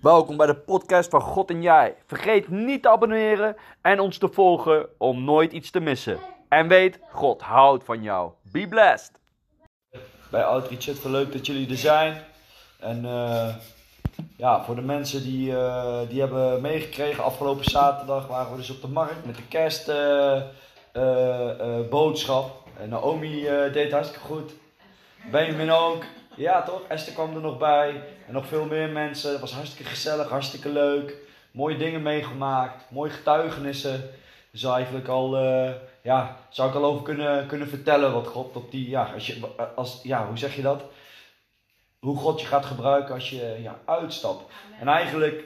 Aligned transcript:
Welkom 0.00 0.36
bij 0.36 0.46
de 0.46 0.54
podcast 0.54 1.10
van 1.10 1.20
God 1.20 1.50
en 1.50 1.62
Jij. 1.62 1.94
Vergeet 2.06 2.48
niet 2.48 2.82
te 2.82 2.88
abonneren 2.88 3.56
en 3.82 4.00
ons 4.00 4.18
te 4.18 4.28
volgen 4.28 4.88
om 4.98 5.24
nooit 5.24 5.52
iets 5.52 5.70
te 5.70 5.80
missen. 5.80 6.18
En 6.48 6.68
weet, 6.68 6.98
God 7.10 7.42
houdt 7.42 7.84
van 7.84 8.02
jou. 8.02 8.32
Be 8.52 8.68
blessed. 8.68 9.12
Bij 10.30 10.44
Outreach 10.44 10.84
het 10.84 11.04
leuk 11.04 11.32
dat 11.32 11.46
jullie 11.46 11.70
er 11.70 11.76
zijn. 11.76 12.22
En 12.80 13.04
uh, 13.04 13.54
ja, 14.36 14.64
voor 14.64 14.74
de 14.74 14.82
mensen 14.82 15.22
die, 15.22 15.50
uh, 15.50 16.00
die 16.08 16.20
hebben 16.20 16.60
meegekregen, 16.60 17.24
afgelopen 17.24 17.64
zaterdag 17.64 18.26
waren 18.26 18.50
we 18.50 18.56
dus 18.56 18.70
op 18.70 18.80
de 18.80 18.88
markt 18.88 19.26
met 19.26 19.36
de 19.36 19.46
kerstboodschap. 19.48 22.46
Uh, 22.46 22.52
en 22.82 22.88
Naomi 22.88 23.42
deed 23.72 23.92
hartstikke 23.92 24.26
goed. 24.26 24.52
Benjamin 25.30 25.70
ook. 25.70 26.04
Ja, 26.38 26.62
toch? 26.62 26.82
Esther 26.88 27.12
kwam 27.12 27.34
er 27.34 27.40
nog 27.40 27.58
bij. 27.58 28.02
En 28.26 28.32
nog 28.32 28.46
veel 28.46 28.64
meer 28.64 28.88
mensen. 28.88 29.30
Het 29.30 29.40
was 29.40 29.52
hartstikke 29.52 29.90
gezellig, 29.90 30.28
hartstikke 30.28 30.68
leuk. 30.68 31.14
Mooie 31.50 31.76
dingen 31.76 32.02
meegemaakt. 32.02 32.90
Mooie 32.90 33.10
getuigenissen. 33.10 34.10
Dus 34.50 34.64
eigenlijk 34.64 35.08
al, 35.08 35.42
uh, 35.42 35.70
ja, 36.02 36.36
zou 36.48 36.68
ik 36.68 36.74
al 36.74 36.84
over 36.84 37.02
kunnen, 37.02 37.46
kunnen 37.46 37.68
vertellen 37.68 38.12
wat 38.12 38.26
God 38.26 38.56
op 38.56 38.70
die, 38.70 38.88
ja, 38.88 39.10
als 39.14 39.26
je, 39.26 39.40
als, 39.74 40.00
ja, 40.02 40.26
hoe 40.26 40.38
zeg 40.38 40.56
je 40.56 40.62
dat? 40.62 40.82
Hoe 41.98 42.16
God 42.16 42.40
je 42.40 42.46
gaat 42.46 42.64
gebruiken 42.64 43.14
als 43.14 43.30
je 43.30 43.58
ja, 43.62 43.78
uitstapt. 43.84 44.52
En 44.80 44.88
eigenlijk 44.88 45.44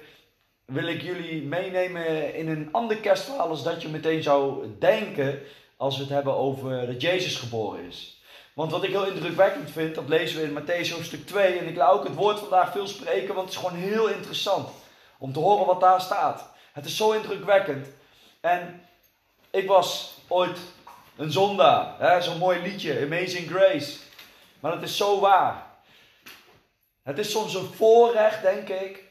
wil 0.64 0.86
ik 0.86 1.02
jullie 1.02 1.42
meenemen 1.42 2.34
in 2.34 2.48
een 2.48 2.69
ander 2.72 2.97
kerstverhaal 2.97 3.48
als 3.48 3.62
dat 3.62 3.83
je 3.83 3.88
meteen 3.88 4.22
zou 4.22 4.66
denken 4.78 5.38
als 5.77 5.97
we 5.97 6.02
het 6.02 6.12
hebben 6.12 6.34
over 6.34 6.86
dat 6.86 7.00
Jezus 7.00 7.36
geboren 7.36 7.84
is. 7.84 8.21
Want 8.55 8.70
wat 8.70 8.83
ik 8.83 8.91
heel 8.91 9.06
indrukwekkend 9.06 9.70
vind, 9.70 9.95
dat 9.95 10.09
lezen 10.09 10.41
we 10.41 10.47
in 10.47 10.62
Matthäus 10.62 10.92
hoofdstuk 10.92 11.27
2. 11.27 11.59
En 11.59 11.69
ik 11.69 11.77
laat 11.77 11.92
ook 11.92 12.05
het 12.05 12.15
woord 12.15 12.38
vandaag 12.38 12.73
veel 12.73 12.86
spreken, 12.86 13.34
want 13.34 13.47
het 13.47 13.56
is 13.56 13.62
gewoon 13.62 13.78
heel 13.78 14.09
interessant 14.09 14.69
om 15.19 15.33
te 15.33 15.39
horen 15.39 15.67
wat 15.67 15.81
daar 15.81 16.00
staat. 16.00 16.50
Het 16.72 16.84
is 16.84 16.97
zo 16.97 17.11
indrukwekkend. 17.11 17.86
En 18.41 18.86
ik 19.50 19.67
was 19.67 20.19
ooit 20.28 20.59
een 21.17 21.33
zondaar, 21.33 22.22
zo'n 22.22 22.39
mooi 22.39 22.62
liedje, 22.62 23.05
Amazing 23.05 23.50
Grace. 23.50 23.98
Maar 24.61 24.72
het 24.72 24.83
is 24.83 24.97
zo 24.97 25.20
waar. 25.20 25.66
Het 27.03 27.19
is 27.19 27.31
soms 27.31 27.55
een 27.55 27.72
voorrecht, 27.75 28.42
denk 28.42 28.69
ik, 28.69 29.05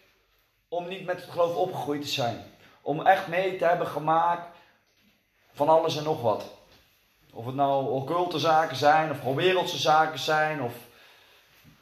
om 0.67 0.88
niet 0.88 1.05
met 1.05 1.22
het 1.22 1.30
geloof 1.30 1.55
opgegroeid 1.55 2.02
te 2.02 2.08
zijn. 2.08 2.44
Om 2.81 3.05
echt 3.05 3.28
mee 3.28 3.58
te 3.58 3.66
hebben 3.66 3.88
gemaakt 3.88 4.58
van 5.53 5.70
alles 5.70 5.98
en 5.98 6.03
nog 6.03 6.22
wat. 6.22 6.44
Of 7.33 7.45
het 7.45 7.55
nou 7.55 7.89
occulte 7.89 8.39
zaken 8.39 8.75
zijn, 8.75 9.11
of 9.11 9.19
gewoon 9.19 9.35
wereldse 9.35 9.77
zaken 9.77 10.19
zijn, 10.19 10.61
of 10.61 10.73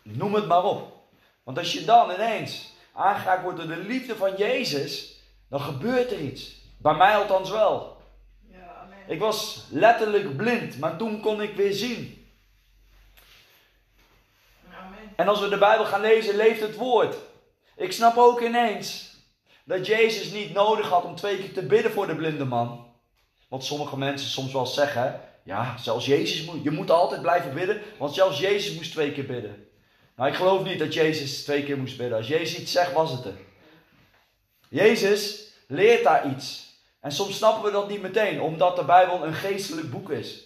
noem 0.02 0.34
het 0.34 0.48
maar 0.48 0.64
op. 0.64 0.98
Want 1.44 1.58
als 1.58 1.74
je 1.74 1.86
dan 1.86 2.12
ineens 2.12 2.74
aangeraakt 2.94 3.44
wordt 3.44 3.58
door 3.58 3.68
de 3.68 3.84
liefde 3.84 4.16
van 4.16 4.36
Jezus, 4.36 5.22
dan 5.50 5.62
gebeurt 5.62 6.12
er 6.12 6.20
iets. 6.20 6.58
Bij 6.78 6.94
mij 6.94 7.16
althans 7.16 7.50
wel. 7.50 7.98
Ja, 8.52 8.76
amen. 8.84 8.98
Ik 9.08 9.20
was 9.20 9.66
letterlijk 9.70 10.38
blind, 10.38 10.80
maar 10.80 10.98
toen 10.98 11.22
kon 11.22 11.42
ik 11.42 11.56
weer 11.56 11.74
zien. 11.74 12.28
Amen. 14.74 15.14
En 15.16 15.28
als 15.28 15.40
we 15.40 15.50
de 15.50 15.58
Bijbel 15.58 15.86
gaan 15.86 16.02
lezen, 16.02 16.36
leeft 16.36 16.62
het 16.62 16.76
woord. 16.76 17.16
Ik 17.76 17.92
snap 17.92 18.18
ook 18.18 18.42
ineens 18.42 19.16
dat 19.64 19.86
Jezus 19.86 20.32
niet 20.32 20.54
nodig 20.54 20.90
had 20.90 21.04
om 21.04 21.16
twee 21.16 21.38
keer 21.38 21.54
te 21.54 21.66
bidden 21.66 21.92
voor 21.92 22.08
de 22.08 22.16
blinde 22.16 22.46
man. 22.46 22.88
Wat 23.48 23.64
sommige 23.64 23.98
mensen 23.98 24.30
soms 24.30 24.52
wel 24.54 24.66
zeggen. 24.66 25.22
Ja, 25.50 25.78
zelfs 25.78 26.06
Jezus 26.06 26.46
moet. 26.46 26.64
Je 26.64 26.72
moet 26.72 26.92
altijd 26.92 27.22
blijven 27.22 27.54
bidden, 27.54 27.82
want 27.98 28.14
zelfs 28.14 28.40
Jezus 28.40 28.76
moest 28.76 28.92
twee 28.92 29.12
keer 29.12 29.26
bidden. 29.26 29.68
Nou, 30.16 30.30
ik 30.30 30.36
geloof 30.36 30.64
niet 30.64 30.80
dat 30.80 30.94
Jezus 30.94 31.44
twee 31.44 31.64
keer 31.64 31.78
moest 31.78 31.98
bidden. 31.98 32.18
Als 32.18 32.28
Jezus 32.28 32.60
iets 32.60 32.72
zegt, 32.72 32.94
was 32.94 33.12
het 33.12 33.26
er. 33.26 33.38
Jezus 34.70 35.52
leert 35.68 36.04
daar 36.04 36.30
iets. 36.30 36.74
En 37.00 37.12
soms 37.12 37.38
snappen 37.38 37.64
we 37.64 37.72
dat 37.72 37.90
niet 37.90 38.02
meteen, 38.02 38.42
omdat 38.42 38.76
de 38.76 38.84
Bijbel 38.84 39.26
een 39.26 39.34
geestelijk 39.34 39.92
boek 39.92 40.10
is. 40.10 40.44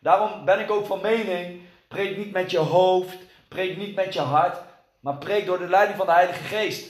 Daarom 0.00 0.44
ben 0.44 0.60
ik 0.60 0.70
ook 0.70 0.86
van 0.86 1.00
mening: 1.00 1.60
preek 1.88 2.16
niet 2.16 2.32
met 2.32 2.50
je 2.50 2.58
hoofd, 2.58 3.16
preek 3.48 3.76
niet 3.76 3.94
met 3.94 4.12
je 4.12 4.20
hart, 4.20 4.58
maar 5.00 5.16
preek 5.16 5.46
door 5.46 5.58
de 5.58 5.68
leiding 5.68 5.96
van 5.96 6.06
de 6.06 6.12
Heilige 6.12 6.44
Geest. 6.44 6.88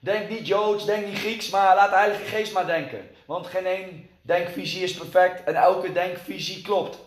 Denk 0.00 0.28
niet 0.28 0.46
Joods, 0.46 0.86
denk 0.86 1.06
niet 1.06 1.18
Grieks, 1.18 1.50
maar 1.50 1.74
laat 1.74 1.90
de 1.90 1.96
Heilige 1.96 2.24
Geest 2.24 2.52
maar 2.52 2.66
denken. 2.66 3.10
Want 3.26 3.46
geen 3.46 3.66
één 3.66 4.08
denkvisie 4.26 4.82
is 4.82 4.94
perfect 4.94 5.44
en 5.44 5.54
elke 5.54 5.92
denkvisie 5.92 6.62
klopt. 6.62 6.98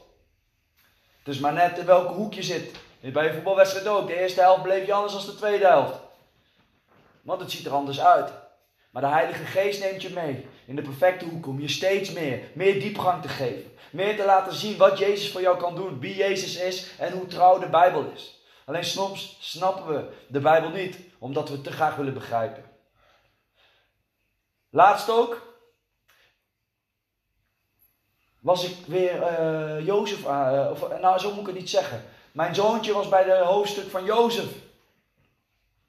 Het 1.24 1.34
is 1.34 1.40
maar 1.40 1.54
net 1.54 1.78
in 1.78 1.86
welke 1.86 2.14
hoek 2.14 2.34
je 2.34 2.44
zit. 2.44 2.72
Bij 3.00 3.28
een 3.28 3.34
voetbalwedstrijd 3.34 3.88
ook. 3.88 4.08
De 4.08 4.20
eerste 4.20 4.42
helft 4.42 4.64
bleef 4.64 4.86
je 4.86 4.94
anders 4.94 5.14
dan 5.14 5.26
de 5.26 5.36
tweede 5.36 5.66
helft. 5.66 6.00
Want 7.22 7.42
het 7.42 7.52
ziet 7.52 7.66
er 7.66 7.72
anders 7.72 8.02
uit. 8.02 8.32
Maar 8.92 9.02
de 9.02 9.08
Heilige 9.08 9.46
Geest 9.46 9.80
neemt 9.80 10.02
je 10.02 10.10
mee 10.10 10.48
in 10.66 10.76
de 10.76 10.82
perfecte 10.82 11.26
hoek 11.26 11.48
om 11.48 11.60
je 11.60 11.68
steeds 11.68 12.12
meer, 12.12 12.40
meer 12.54 12.80
diepgang 12.80 13.22
te 13.22 13.28
geven. 13.28 13.72
Meer 13.92 14.16
te 14.16 14.26
laten 14.26 14.54
zien 14.54 14.78
wat 14.78 14.98
Jezus 14.98 15.32
voor 15.32 15.42
jou 15.42 15.58
kan 15.58 15.76
doen, 15.76 16.00
wie 16.00 16.16
Jezus 16.16 16.56
is 16.56 16.92
en 16.98 17.12
hoe 17.12 17.28
trouw 17.28 17.60
de 17.60 17.70
Bijbel 17.70 18.12
is. 18.16 18.44
Alleen 18.66 18.84
soms 18.84 19.38
snappen 19.40 19.88
we 19.88 20.10
de 20.28 20.40
Bijbel 20.40 20.70
niet, 20.70 20.98
omdat 21.20 21.50
we 21.50 21.54
het 21.54 21.64
te 21.64 21.72
graag 21.72 21.96
willen 21.96 22.14
begrijpen. 22.14 22.64
Laatst 24.70 25.10
ook 25.10 25.49
was 28.40 28.64
ik 28.64 28.76
weer 28.86 29.16
uh, 29.16 29.86
Jozef, 29.86 30.26
uh, 30.26 30.68
of 30.72 31.00
nou 31.02 31.20
zo 31.20 31.30
moet 31.30 31.40
ik 31.40 31.46
het 31.46 31.56
niet 31.56 31.70
zeggen. 31.70 32.04
Mijn 32.32 32.56
zoontje 32.56 32.94
was 32.94 33.10
bij 33.10 33.24
de 33.24 33.42
hoofdstuk 33.44 33.90
van 33.90 34.06
Jozef. 34.06 34.50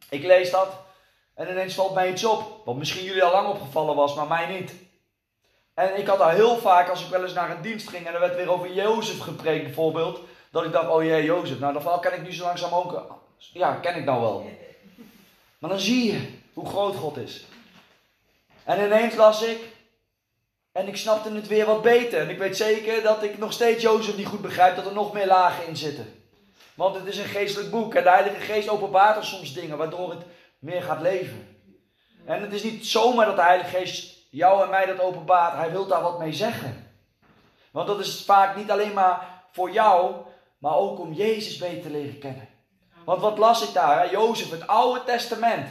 Ik 0.08 0.22
lees 0.22 0.50
dat 0.50 0.68
en 1.34 1.48
ineens 1.48 1.74
valt 1.74 1.94
mij 1.94 2.10
iets 2.10 2.24
op, 2.24 2.62
wat 2.64 2.76
misschien 2.76 3.04
jullie 3.04 3.24
al 3.24 3.32
lang 3.32 3.48
opgevallen 3.48 3.96
was, 3.96 4.14
maar 4.14 4.26
mij 4.26 4.46
niet. 4.46 4.74
En 5.74 5.98
ik 5.98 6.06
had 6.06 6.18
daar 6.18 6.34
heel 6.34 6.58
vaak, 6.58 6.88
als 6.88 7.04
ik 7.04 7.10
wel 7.10 7.22
eens 7.22 7.32
naar 7.32 7.50
een 7.50 7.62
dienst 7.62 7.88
ging 7.88 8.06
en 8.06 8.14
er 8.14 8.20
werd 8.20 8.36
weer 8.36 8.50
over 8.50 8.72
Jozef 8.72 9.20
gepreekt 9.20 9.64
bijvoorbeeld, 9.64 10.20
dat 10.50 10.64
ik 10.64 10.72
dacht, 10.72 10.88
oh 10.88 11.02
jee, 11.02 11.24
Jozef, 11.24 11.58
nou 11.58 11.72
dat 11.72 11.82
verhaal 11.82 12.00
ken 12.00 12.12
ik 12.12 12.22
nu 12.22 12.32
zo 12.32 12.44
langzaam 12.44 12.72
ook, 12.72 13.20
ja, 13.38 13.74
ken 13.74 13.96
ik 13.96 14.04
nou 14.04 14.20
wel. 14.20 14.50
Maar 15.58 15.70
dan 15.70 15.80
zie 15.80 16.12
je 16.12 16.28
hoe 16.52 16.68
groot 16.68 16.96
God 16.96 17.16
is. 17.16 17.44
En 18.64 18.84
ineens 18.84 19.14
las 19.14 19.42
ik, 19.42 19.60
en 20.72 20.88
ik 20.88 20.96
snapte 20.96 21.32
het 21.32 21.48
weer 21.48 21.66
wat 21.66 21.82
beter. 21.82 22.20
En 22.20 22.28
ik 22.28 22.38
weet 22.38 22.56
zeker 22.56 23.02
dat 23.02 23.22
ik 23.22 23.38
nog 23.38 23.52
steeds 23.52 23.82
Jozef 23.82 24.16
niet 24.16 24.26
goed 24.26 24.40
begrijp, 24.40 24.76
dat 24.76 24.86
er 24.86 24.92
nog 24.92 25.12
meer 25.12 25.26
lagen 25.26 25.66
in 25.66 25.76
zitten. 25.76 26.14
Want 26.74 26.94
het 26.94 27.06
is 27.06 27.18
een 27.18 27.24
geestelijk 27.24 27.70
boek. 27.70 27.94
En 27.94 28.02
de 28.02 28.10
Heilige 28.10 28.40
Geest 28.40 28.68
openbaart 28.68 29.16
er 29.16 29.24
soms 29.24 29.52
dingen 29.52 29.78
waardoor 29.78 30.10
het 30.10 30.22
meer 30.58 30.82
gaat 30.82 31.00
leven. 31.00 31.58
En 32.24 32.42
het 32.42 32.52
is 32.52 32.62
niet 32.62 32.86
zomaar 32.86 33.26
dat 33.26 33.36
de 33.36 33.42
Heilige 33.42 33.76
Geest 33.76 34.26
jou 34.30 34.64
en 34.64 34.70
mij 34.70 34.86
dat 34.86 35.00
openbaart. 35.00 35.56
Hij 35.56 35.70
wil 35.70 35.86
daar 35.86 36.02
wat 36.02 36.18
mee 36.18 36.32
zeggen. 36.32 36.92
Want 37.70 37.86
dat 37.86 38.00
is 38.00 38.24
vaak 38.24 38.56
niet 38.56 38.70
alleen 38.70 38.92
maar 38.92 39.44
voor 39.52 39.70
jou, 39.70 40.14
maar 40.58 40.74
ook 40.74 40.98
om 40.98 41.12
Jezus 41.12 41.58
beter 41.58 41.82
te 41.82 41.90
leren 41.90 42.18
kennen. 42.18 42.48
Want 43.04 43.20
wat 43.20 43.38
las 43.38 43.68
ik 43.68 43.74
daar? 43.74 44.10
Jozef, 44.10 44.50
het 44.50 44.66
Oude 44.66 45.04
Testament. 45.04 45.68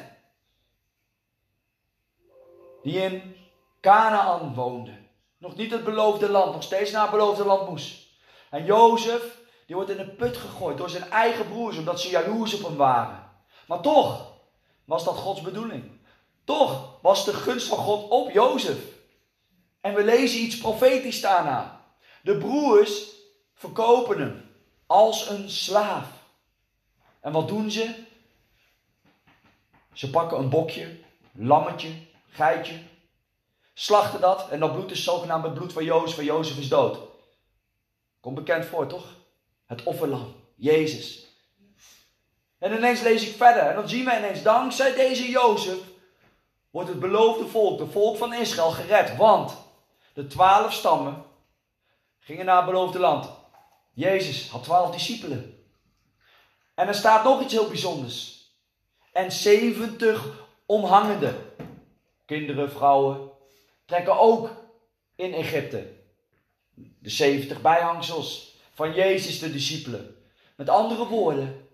Die 2.83 3.01
in 3.01 3.35
Canaan 3.81 4.53
woonde. 4.53 4.91
Nog 5.38 5.56
niet 5.56 5.72
het 5.72 5.84
beloofde 5.84 6.29
land, 6.29 6.53
nog 6.53 6.63
steeds 6.63 6.91
naar 6.91 7.01
het 7.01 7.12
beloofde 7.12 7.45
land 7.45 7.69
moest. 7.69 8.07
En 8.50 8.66
Jozef, 8.66 9.38
die 9.66 9.75
wordt 9.75 9.91
in 9.91 10.00
een 10.00 10.16
put 10.16 10.38
gegooid 10.38 10.78
door 10.78 10.90
zijn 10.90 11.09
eigen 11.09 11.47
broers, 11.47 11.78
omdat 11.78 12.01
ze 12.01 12.09
jaloers 12.09 12.53
op 12.53 12.63
hem 12.63 12.75
waren. 12.75 13.31
Maar 13.67 13.81
toch 13.81 14.34
was 14.85 15.03
dat 15.03 15.16
Gods 15.16 15.41
bedoeling. 15.41 15.84
Toch 16.44 17.00
was 17.01 17.25
de 17.25 17.34
gunst 17.34 17.67
van 17.67 17.78
God 17.78 18.09
op 18.09 18.31
Jozef. 18.31 18.78
En 19.81 19.94
we 19.94 20.03
lezen 20.03 20.41
iets 20.41 20.57
profetisch 20.57 21.22
daarna. 21.22 21.81
De 22.22 22.38
broers 22.38 23.03
verkopen 23.53 24.19
hem 24.19 24.51
als 24.85 25.29
een 25.29 25.50
slaaf. 25.50 26.07
En 27.20 27.31
wat 27.31 27.47
doen 27.47 27.72
ze? 27.72 27.93
Ze 29.93 30.09
pakken 30.09 30.37
een 30.37 30.49
bokje, 30.49 30.97
lammetje, 31.31 31.91
geitje, 32.29 32.79
slachten 33.79 34.22
dat 34.22 34.49
en 34.49 34.59
dat 34.59 34.73
bloed 34.73 34.91
is 34.91 35.03
zogenaamd 35.03 35.43
het 35.43 35.53
bloed 35.53 35.73
van 35.73 35.84
Jozef 35.84 36.17
en 36.17 36.23
Jozef 36.23 36.58
is 36.58 36.70
dood. 36.70 36.99
Komt 38.20 38.35
bekend 38.35 38.66
voor, 38.66 38.87
toch? 38.87 39.05
Het 39.66 39.84
offerlam, 39.84 40.35
Jezus. 40.55 41.28
En 42.58 42.73
ineens 42.73 43.02
lees 43.02 43.28
ik 43.28 43.35
verder 43.35 43.64
en 43.64 43.76
dan 43.76 43.90
zien 43.90 44.05
we 44.05 44.17
ineens, 44.17 44.41
dankzij 44.41 44.96
deze 44.96 45.29
Jozef 45.29 45.78
wordt 46.70 46.90
het 46.90 46.99
beloofde 46.99 47.47
volk, 47.47 47.79
het 47.79 47.91
volk 47.91 48.17
van 48.17 48.34
Israël, 48.34 48.72
gered. 48.72 49.17
Want 49.17 49.58
de 50.14 50.28
twaalf 50.28 50.73
stammen 50.73 51.23
gingen 52.20 52.46
naar 52.46 52.58
het 52.58 52.66
beloofde 52.66 52.99
land. 52.99 53.29
Jezus 53.93 54.49
had 54.49 54.64
twaalf 54.64 54.91
discipelen. 54.91 55.64
En 56.76 56.87
er 56.87 56.96
staat 56.96 57.23
nog 57.23 57.41
iets 57.41 57.53
heel 57.53 57.67
bijzonders. 57.67 58.47
En 59.11 59.31
zeventig 59.31 60.26
omhangenden. 60.66 61.53
Kinderen, 62.26 62.72
vrouwen, 62.72 63.37
trekken 63.90 64.20
ook 64.20 64.50
in 65.16 65.34
Egypte. 65.34 65.88
De 66.76 67.09
70 67.09 67.62
bijhangsels 67.62 68.56
van 68.74 68.94
Jezus, 68.94 69.40
de 69.40 69.52
discipelen. 69.52 70.16
Met 70.56 70.70
andere 70.70 71.08
woorden, 71.08 71.68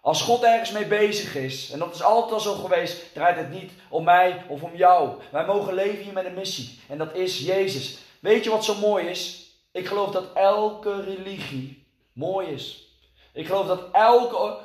Als 0.00 0.22
God 0.22 0.42
ergens 0.42 0.70
mee 0.70 0.86
bezig 0.86 1.34
is, 1.34 1.70
en 1.70 1.78
dat 1.78 1.94
is 1.94 2.02
altijd 2.02 2.32
al 2.32 2.40
zo 2.40 2.54
geweest, 2.54 3.14
draait 3.14 3.36
het 3.36 3.50
niet 3.50 3.72
om 3.88 4.04
mij 4.04 4.44
of 4.48 4.62
om 4.62 4.76
jou. 4.76 5.20
Wij 5.32 5.46
mogen 5.46 5.74
leven 5.74 6.04
hier 6.04 6.12
met 6.12 6.24
een 6.24 6.34
missie. 6.34 6.78
En 6.88 6.98
dat 6.98 7.14
is 7.14 7.38
Jezus. 7.38 7.98
Weet 8.20 8.44
je 8.44 8.50
wat 8.50 8.64
zo 8.64 8.74
mooi 8.74 9.06
is? 9.06 9.50
Ik 9.72 9.86
geloof 9.86 10.10
dat 10.10 10.32
elke 10.34 11.00
religie 11.00 11.86
mooi 12.12 12.48
is. 12.48 12.88
Ik 13.32 13.46
geloof 13.46 13.66
dat 13.66 13.88
elke, 13.92 14.58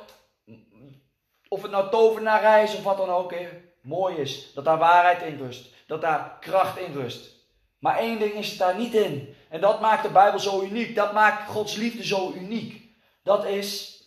of 1.48 1.62
het 1.62 1.70
nou 1.70 1.90
tovenarij 1.90 2.62
is 2.62 2.74
of 2.74 2.82
wat 2.82 2.96
dan 2.96 3.10
ook, 3.10 3.34
mooi 3.82 4.16
is. 4.16 4.52
Dat 4.54 4.64
daar 4.64 4.78
waarheid 4.78 5.22
in 5.22 5.38
rust. 5.38 5.70
Dat 5.92 6.00
daar 6.00 6.36
kracht 6.40 6.78
in 6.78 6.92
rust. 6.92 7.30
Maar 7.78 7.98
één 7.98 8.18
ding 8.18 8.32
is 8.32 8.56
daar 8.56 8.76
niet 8.76 8.94
in. 8.94 9.34
En 9.48 9.60
dat 9.60 9.80
maakt 9.80 10.02
de 10.02 10.08
Bijbel 10.08 10.40
zo 10.40 10.62
uniek. 10.62 10.94
Dat 10.94 11.12
maakt 11.12 11.48
Gods 11.48 11.74
liefde 11.74 12.04
zo 12.04 12.32
uniek. 12.32 12.82
Dat 13.22 13.44
is, 13.44 14.02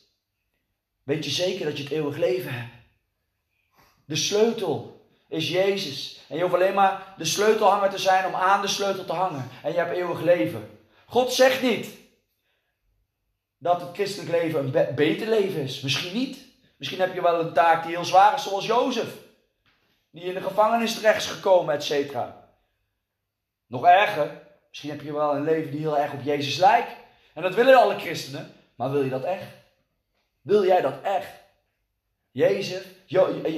weet 1.04 1.26
je 1.26 1.32
zeker 1.32 1.66
dat 1.66 1.78
je 1.78 1.84
het 1.84 1.92
eeuwig 1.92 2.18
leven 2.18 2.54
hebt. 2.54 2.74
De 4.06 4.16
sleutel 4.16 5.06
is 5.30 5.50
Jezus. 5.50 6.20
En 6.28 6.36
je 6.36 6.42
hoeft 6.42 6.56
alleen 6.56 6.74
maar 6.74 7.14
de 7.18 7.26
sleutelhanger 7.26 7.90
te 7.90 7.98
zijn 7.98 8.26
om 8.26 8.36
aan 8.36 8.62
de 8.62 8.68
sleutel 8.68 9.06
te 9.06 9.14
hangen. 9.14 9.50
En 9.64 9.72
je 9.72 9.78
hebt 9.78 9.96
eeuwig 9.96 10.22
leven. 10.22 10.80
God 11.06 11.34
zegt 11.34 11.62
niet 11.62 11.88
dat 13.58 13.82
het 13.82 13.94
christelijk 13.94 14.32
leven 14.32 14.60
een 14.60 14.96
beter 14.96 15.28
leven 15.28 15.62
is. 15.62 15.82
Misschien 15.82 16.14
niet. 16.14 16.38
Misschien 16.78 17.00
heb 17.00 17.14
je 17.14 17.22
wel 17.22 17.40
een 17.40 17.54
taak 17.54 17.84
die 17.84 17.96
heel 17.96 18.06
zwaar 18.06 18.36
is, 18.36 18.44
zoals 18.44 18.66
Jozef. 18.66 19.24
Die 20.16 20.24
in 20.24 20.34
de 20.34 20.42
gevangenis 20.42 20.96
terecht 20.96 21.18
is 21.18 21.28
gekomen, 21.28 21.76
et 21.76 21.84
cetera. 21.84 22.50
Nog 23.68 23.86
erger, 23.86 24.42
misschien 24.70 24.90
heb 24.90 25.02
je 25.02 25.14
wel 25.14 25.36
een 25.36 25.44
leven 25.44 25.72
die 25.72 25.80
heel 25.80 25.98
erg 25.98 26.14
op 26.14 26.22
Jezus 26.22 26.58
lijkt. 26.58 26.92
En 27.34 27.42
dat 27.42 27.56
willen 27.56 27.78
alle 27.78 28.00
christenen. 28.00 28.54
Maar 28.76 28.92
wil 28.92 29.04
je 29.04 29.10
dat 29.10 29.24
echt? 29.24 29.48
Wil 30.42 30.66
jij 30.66 30.82
dat 30.82 31.02
echt? 31.02 31.32
Jezus, 32.32 32.84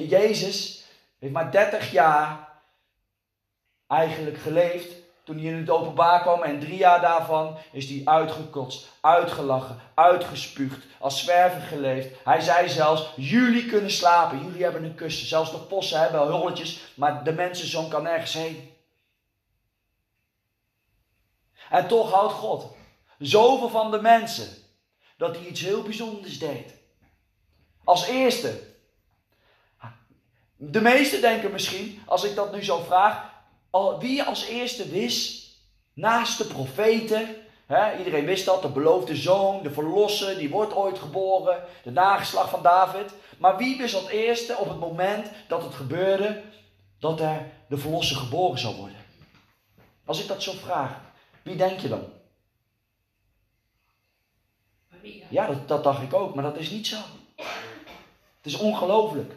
Jezus 0.07 0.85
heeft 1.19 1.33
maar 1.33 1.51
30 1.51 1.91
jaar 1.91 2.49
eigenlijk 3.87 4.37
geleefd 4.37 4.93
toen 5.27 5.37
hij 5.37 5.45
in 5.45 5.57
het 5.57 5.69
openbaar 5.69 6.21
kwam. 6.21 6.43
En 6.43 6.59
drie 6.59 6.77
jaar 6.77 7.01
daarvan 7.01 7.57
is 7.71 7.89
hij 7.89 8.01
uitgekotst, 8.05 8.87
uitgelachen, 9.01 9.79
uitgespuugd, 9.93 10.85
als 10.99 11.19
zwerver 11.19 11.61
geleefd. 11.61 12.15
Hij 12.23 12.39
zei 12.39 12.69
zelfs, 12.69 13.13
jullie 13.15 13.65
kunnen 13.65 13.91
slapen, 13.91 14.43
jullie 14.43 14.63
hebben 14.63 14.83
een 14.83 14.95
kussen. 14.95 15.27
Zelfs 15.27 15.51
de 15.51 15.57
possen 15.57 15.99
hebben 15.99 16.19
wel 16.19 16.39
hulletjes, 16.39 16.81
maar 16.95 17.23
de 17.23 17.31
mensenzoon 17.31 17.89
kan 17.89 18.03
nergens 18.03 18.33
heen. 18.33 18.75
En 21.69 21.87
toch 21.87 22.11
houdt 22.11 22.33
God 22.33 22.75
zoveel 23.19 23.69
van 23.69 23.91
de 23.91 24.01
mensen 24.01 24.47
dat 25.17 25.35
hij 25.35 25.45
iets 25.45 25.61
heel 25.61 25.81
bijzonders 25.81 26.39
deed. 26.39 26.73
Als 27.83 28.07
eerste. 28.07 28.75
De 30.55 30.81
meesten 30.81 31.21
denken 31.21 31.51
misschien, 31.51 32.01
als 32.05 32.23
ik 32.23 32.35
dat 32.35 32.53
nu 32.53 32.63
zo 32.63 32.79
vraag, 32.79 33.36
wie 33.99 34.23
als 34.23 34.45
eerste 34.45 34.89
wist, 34.89 35.47
naast 35.93 36.37
de 36.37 36.45
profeten, 36.45 37.35
hè, 37.65 37.97
iedereen 37.97 38.25
wist 38.25 38.45
dat, 38.45 38.61
de 38.61 38.69
beloofde 38.69 39.15
zoon, 39.15 39.63
de 39.63 39.71
verlosser, 39.71 40.37
die 40.37 40.49
wordt 40.49 40.75
ooit 40.75 40.99
geboren, 40.99 41.63
de 41.83 41.91
nageslag 41.91 42.49
van 42.49 42.63
David. 42.63 43.11
Maar 43.37 43.57
wie 43.57 43.77
wist 43.77 43.95
als 43.95 44.07
eerste 44.07 44.57
op 44.57 44.69
het 44.69 44.79
moment 44.79 45.27
dat 45.47 45.63
het 45.63 45.73
gebeurde, 45.73 46.41
dat 46.99 47.19
er 47.19 47.51
de 47.69 47.77
verlosser 47.77 48.17
geboren 48.17 48.59
zou 48.59 48.75
worden? 48.75 49.05
Als 50.05 50.21
ik 50.21 50.27
dat 50.27 50.43
zo 50.43 50.51
vraag, 50.51 50.99
wie 51.43 51.55
denk 51.55 51.79
je 51.79 51.87
dan? 51.87 52.03
Ja, 55.29 55.47
dat, 55.47 55.67
dat 55.67 55.83
dacht 55.83 56.01
ik 56.01 56.13
ook, 56.13 56.35
maar 56.35 56.43
dat 56.43 56.57
is 56.57 56.69
niet 56.69 56.87
zo. 56.87 56.97
Het 58.37 58.55
is 58.55 58.57
ongelooflijk. 58.57 59.33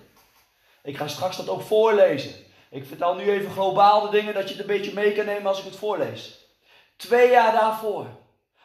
Ik 0.83 0.97
ga 0.97 1.09
straks 1.09 1.37
dat 1.37 1.49
ook 1.49 1.63
voorlezen. 1.63 2.31
Ik 2.71 2.87
vertel 2.87 3.15
nu 3.15 3.31
even 3.31 3.51
globaal 3.51 4.01
de 4.01 4.11
dingen 4.11 4.35
dat 4.35 4.43
je 4.43 4.51
het 4.51 4.61
een 4.61 4.77
beetje 4.77 4.93
mee 4.93 5.13
kan 5.13 5.25
nemen 5.25 5.47
als 5.47 5.59
ik 5.59 5.65
het 5.65 5.77
voorlees. 5.77 6.47
Twee 6.97 7.31
jaar 7.31 7.53
daarvoor 7.53 8.07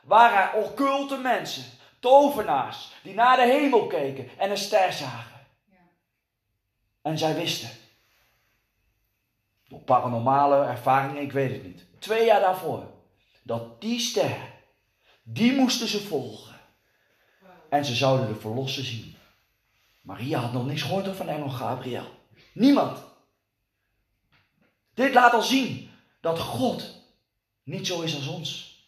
waren 0.04 0.38
er 0.38 0.63
occulte 0.63 1.18
mensen, 1.18 1.63
tovenaars, 2.00 2.92
die 3.04 3.13
naar 3.13 3.38
de 3.38 3.46
hemel 3.46 3.88
keken 3.88 4.30
en 4.38 4.50
een 4.50 4.57
ster 4.57 4.94
zagen. 4.94 5.48
Ja. 5.63 5.78
En 7.02 7.18
zij 7.18 7.36
wisten. 7.36 7.69
Door 9.68 9.80
paranormale 9.80 10.66
ervaringen, 10.66 11.22
ik 11.22 11.31
weet 11.31 11.52
het 11.52 11.63
niet. 11.63 11.86
Twee 12.00 12.25
jaar 12.25 12.40
daarvoor. 12.40 12.84
Dat 13.44 13.81
die 13.81 14.00
ster, 14.00 14.38
die 15.24 15.56
moesten 15.56 15.88
ze 15.88 16.02
volgen. 16.02 16.56
En 17.69 17.86
ze 17.86 17.96
zouden 17.96 18.28
de 18.28 18.36
verlosser 18.36 18.84
zien. 18.84 19.16
Maria 20.02 20.40
had 20.40 20.54
nog 20.54 20.66
niks 20.66 20.81
gehoord 20.81 21.16
van 21.16 21.30
engel 21.30 21.50
Gabriel. 21.50 22.06
Niemand. 22.54 23.05
Dit 24.95 25.13
laat 25.13 25.33
al 25.33 25.42
zien 25.42 25.92
dat 26.21 26.39
God 26.39 27.01
niet 27.63 27.88
zo 27.88 28.01
is 28.01 28.15
als 28.15 28.27
ons. 28.27 28.80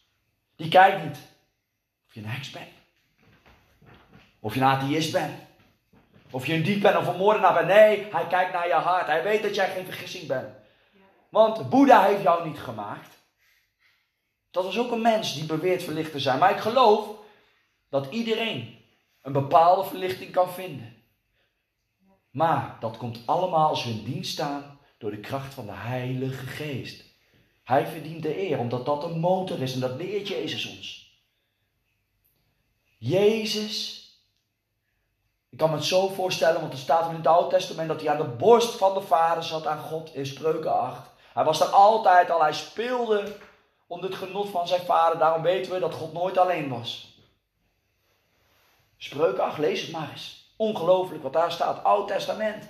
Die 0.55 0.69
kijkt 0.69 1.03
niet 1.03 1.17
of 2.07 2.13
je 2.13 2.19
een 2.19 2.25
heks 2.25 2.49
bent. 2.49 2.67
Of 4.39 4.53
je 4.53 4.59
een 4.59 4.67
atheïst 4.67 5.11
bent. 5.11 5.33
Of 6.31 6.45
je 6.45 6.53
een 6.53 6.63
dief 6.63 6.81
bent 6.81 6.97
of 6.97 7.07
een 7.07 7.17
moordenaar 7.17 7.53
bent. 7.53 7.67
Nee, 7.67 8.07
hij 8.11 8.27
kijkt 8.27 8.53
naar 8.53 8.67
je 8.67 8.73
hart. 8.73 9.07
Hij 9.07 9.23
weet 9.23 9.43
dat 9.43 9.55
jij 9.55 9.69
geen 9.69 9.85
vergissing 9.85 10.27
bent. 10.27 10.47
Want 11.29 11.69
Boeddha 11.69 12.03
heeft 12.03 12.21
jou 12.21 12.47
niet 12.47 12.59
gemaakt. 12.59 13.15
Dat 14.51 14.63
was 14.63 14.77
ook 14.77 14.91
een 14.91 15.01
mens 15.01 15.33
die 15.33 15.45
beweert 15.45 15.83
verlicht 15.83 16.11
te 16.11 16.19
zijn. 16.19 16.39
Maar 16.39 16.51
ik 16.51 16.59
geloof 16.59 17.07
dat 17.89 18.11
iedereen 18.11 18.85
een 19.21 19.31
bepaalde 19.31 19.89
verlichting 19.89 20.31
kan 20.31 20.53
vinden. 20.53 21.03
Maar 22.29 22.77
dat 22.79 22.97
komt 22.97 23.19
allemaal 23.25 23.69
als 23.69 23.83
we 23.83 23.89
in 23.89 24.03
dienst 24.03 24.31
staan 24.31 24.76
door 24.97 25.11
de 25.11 25.19
kracht 25.19 25.53
van 25.53 25.65
de 25.65 25.71
Heilige 25.71 26.45
Geest. 26.45 27.03
Hij 27.63 27.87
verdient 27.87 28.23
de 28.23 28.41
eer, 28.41 28.59
omdat 28.59 28.85
dat 28.85 29.03
een 29.03 29.19
motor 29.19 29.61
is 29.61 29.73
en 29.73 29.79
dat 29.79 29.95
leert 29.95 30.27
Jezus 30.27 30.65
ons. 30.65 31.11
Jezus, 32.97 34.05
ik 35.49 35.57
kan 35.57 35.69
me 35.69 35.75
het 35.75 35.85
zo 35.85 36.07
voorstellen, 36.07 36.61
want 36.61 36.73
er 36.73 36.79
staat 36.79 37.09
in 37.09 37.15
het 37.15 37.27
Oude 37.27 37.49
Testament 37.49 37.87
dat 37.87 38.01
hij 38.01 38.09
aan 38.09 38.17
de 38.17 38.35
borst 38.37 38.75
van 38.75 38.93
de 38.93 39.01
Vader 39.01 39.43
zat 39.43 39.67
aan 39.67 39.79
God 39.79 40.15
in 40.15 40.25
Spreuken 40.25 40.79
8. 40.79 41.09
Hij 41.33 41.43
was 41.43 41.61
er 41.61 41.67
altijd 41.67 42.31
al, 42.31 42.41
hij 42.41 42.53
speelde 42.53 43.35
om 43.87 44.01
het 44.01 44.15
genot 44.15 44.49
van 44.49 44.67
zijn 44.67 44.81
Vader. 44.81 45.19
Daarom 45.19 45.41
weten 45.41 45.71
we 45.71 45.79
dat 45.79 45.93
God 45.93 46.13
nooit 46.13 46.37
alleen 46.37 46.69
was. 46.69 47.17
Spreuken 48.97 49.43
8, 49.43 49.57
lees 49.57 49.81
het 49.81 49.91
maar 49.91 50.09
eens. 50.11 50.53
Ongelooflijk 50.55 51.23
wat 51.23 51.33
daar 51.33 51.51
staat, 51.51 51.83
Oud 51.83 52.07
Testament. 52.07 52.69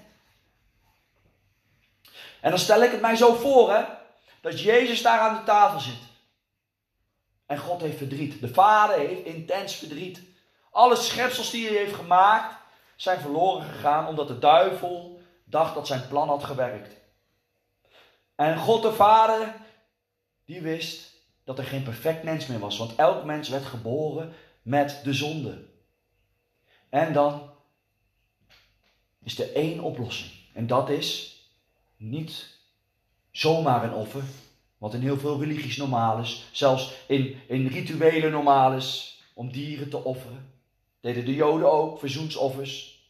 En 2.42 2.50
dan 2.50 2.60
stel 2.60 2.84
ik 2.84 2.92
het 2.92 3.02
mij 3.02 3.16
zo 3.16 3.34
voor, 3.34 3.74
hè, 3.74 3.84
dat 4.42 4.62
Jezus 4.62 5.02
daar 5.02 5.20
aan 5.20 5.36
de 5.36 5.44
tafel 5.44 5.80
zit. 5.80 6.00
En 7.46 7.58
God 7.58 7.82
heeft 7.82 7.98
verdriet. 7.98 8.42
De 8.42 8.54
Vader 8.54 8.98
heeft 8.98 9.26
intens 9.26 9.76
verdriet. 9.76 10.22
Alle 10.72 10.96
schepsels 10.96 11.50
die 11.50 11.68
hij 11.68 11.78
heeft 11.78 11.96
gemaakt 11.96 12.56
zijn 12.96 13.20
verloren 13.20 13.68
gegaan 13.68 14.08
omdat 14.08 14.28
de 14.28 14.40
duivel 14.40 15.22
dacht 15.44 15.74
dat 15.74 15.88
zijn 15.88 16.08
plan 16.08 16.28
had 16.28 16.44
gewerkt. 16.44 16.96
En 18.36 18.58
God 18.58 18.82
de 18.82 18.94
Vader, 18.94 19.56
die 20.46 20.62
wist 20.62 21.12
dat 21.44 21.58
er 21.58 21.64
geen 21.64 21.84
perfect 21.84 22.24
mens 22.24 22.48
meer 22.48 22.60
was, 22.60 22.78
want 22.78 22.96
elk 22.96 23.24
mens 23.24 23.50
werd 23.50 23.66
geboren 23.66 24.34
met 24.62 25.00
de 25.04 25.14
zonde. 25.14 25.66
En 26.90 27.14
dan 27.14 27.50
is 29.24 29.40
er 29.40 29.54
één 29.54 29.80
oplossing. 29.80 30.32
En 30.54 30.68
dat 30.68 30.90
is 30.90 31.37
niet 31.98 32.58
zomaar 33.32 33.84
een 33.84 33.94
offer, 33.94 34.24
wat 34.78 34.94
in 34.94 35.02
heel 35.02 35.18
veel 35.18 35.40
religies 35.40 35.78
normaal 35.78 36.20
is, 36.20 36.46
zelfs 36.52 36.94
in, 37.08 37.42
in 37.48 37.68
rituelen 37.68 38.32
normaal 38.32 38.74
is, 38.74 39.22
om 39.34 39.52
dieren 39.52 39.90
te 39.90 40.04
offeren. 40.04 40.52
Deden 41.00 41.26
de 41.26 41.34
Joden 41.34 41.72
ook, 41.72 42.00
verzoensoffers. 42.00 43.06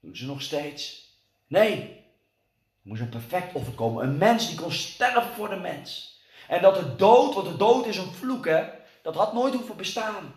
Doen 0.00 0.16
ze 0.16 0.26
nog 0.26 0.42
steeds. 0.42 1.08
Nee, 1.46 1.80
er 1.80 2.94
moest 2.94 3.00
een 3.00 3.08
perfect 3.08 3.54
offer 3.54 3.72
komen. 3.72 4.04
Een 4.04 4.18
mens 4.18 4.48
die 4.48 4.60
kon 4.60 4.72
sterven 4.72 5.34
voor 5.34 5.48
de 5.48 5.56
mens. 5.56 6.18
En 6.48 6.62
dat 6.62 6.74
de 6.74 6.96
dood, 6.96 7.34
want 7.34 7.46
de 7.46 7.56
dood 7.56 7.86
is 7.86 7.96
een 7.96 8.12
vloek, 8.12 8.46
hè, 8.46 8.64
dat 9.02 9.14
had 9.14 9.32
nooit 9.32 9.54
hoeven 9.54 9.76
bestaan. 9.76 10.34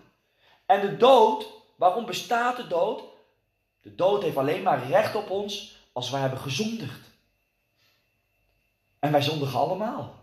En 0.65 0.81
de 0.81 0.97
dood, 0.97 1.47
waarom 1.75 2.05
bestaat 2.05 2.57
de 2.57 2.67
dood? 2.67 3.03
De 3.81 3.95
dood 3.95 4.23
heeft 4.23 4.37
alleen 4.37 4.63
maar 4.63 4.87
recht 4.87 5.15
op 5.15 5.29
ons 5.29 5.75
als 5.91 6.09
wij 6.09 6.19
hebben 6.21 6.39
gezondigd. 6.39 7.10
En 9.01 9.11
wij 9.11 9.21
zondigen 9.21 9.59
allemaal. 9.59 10.15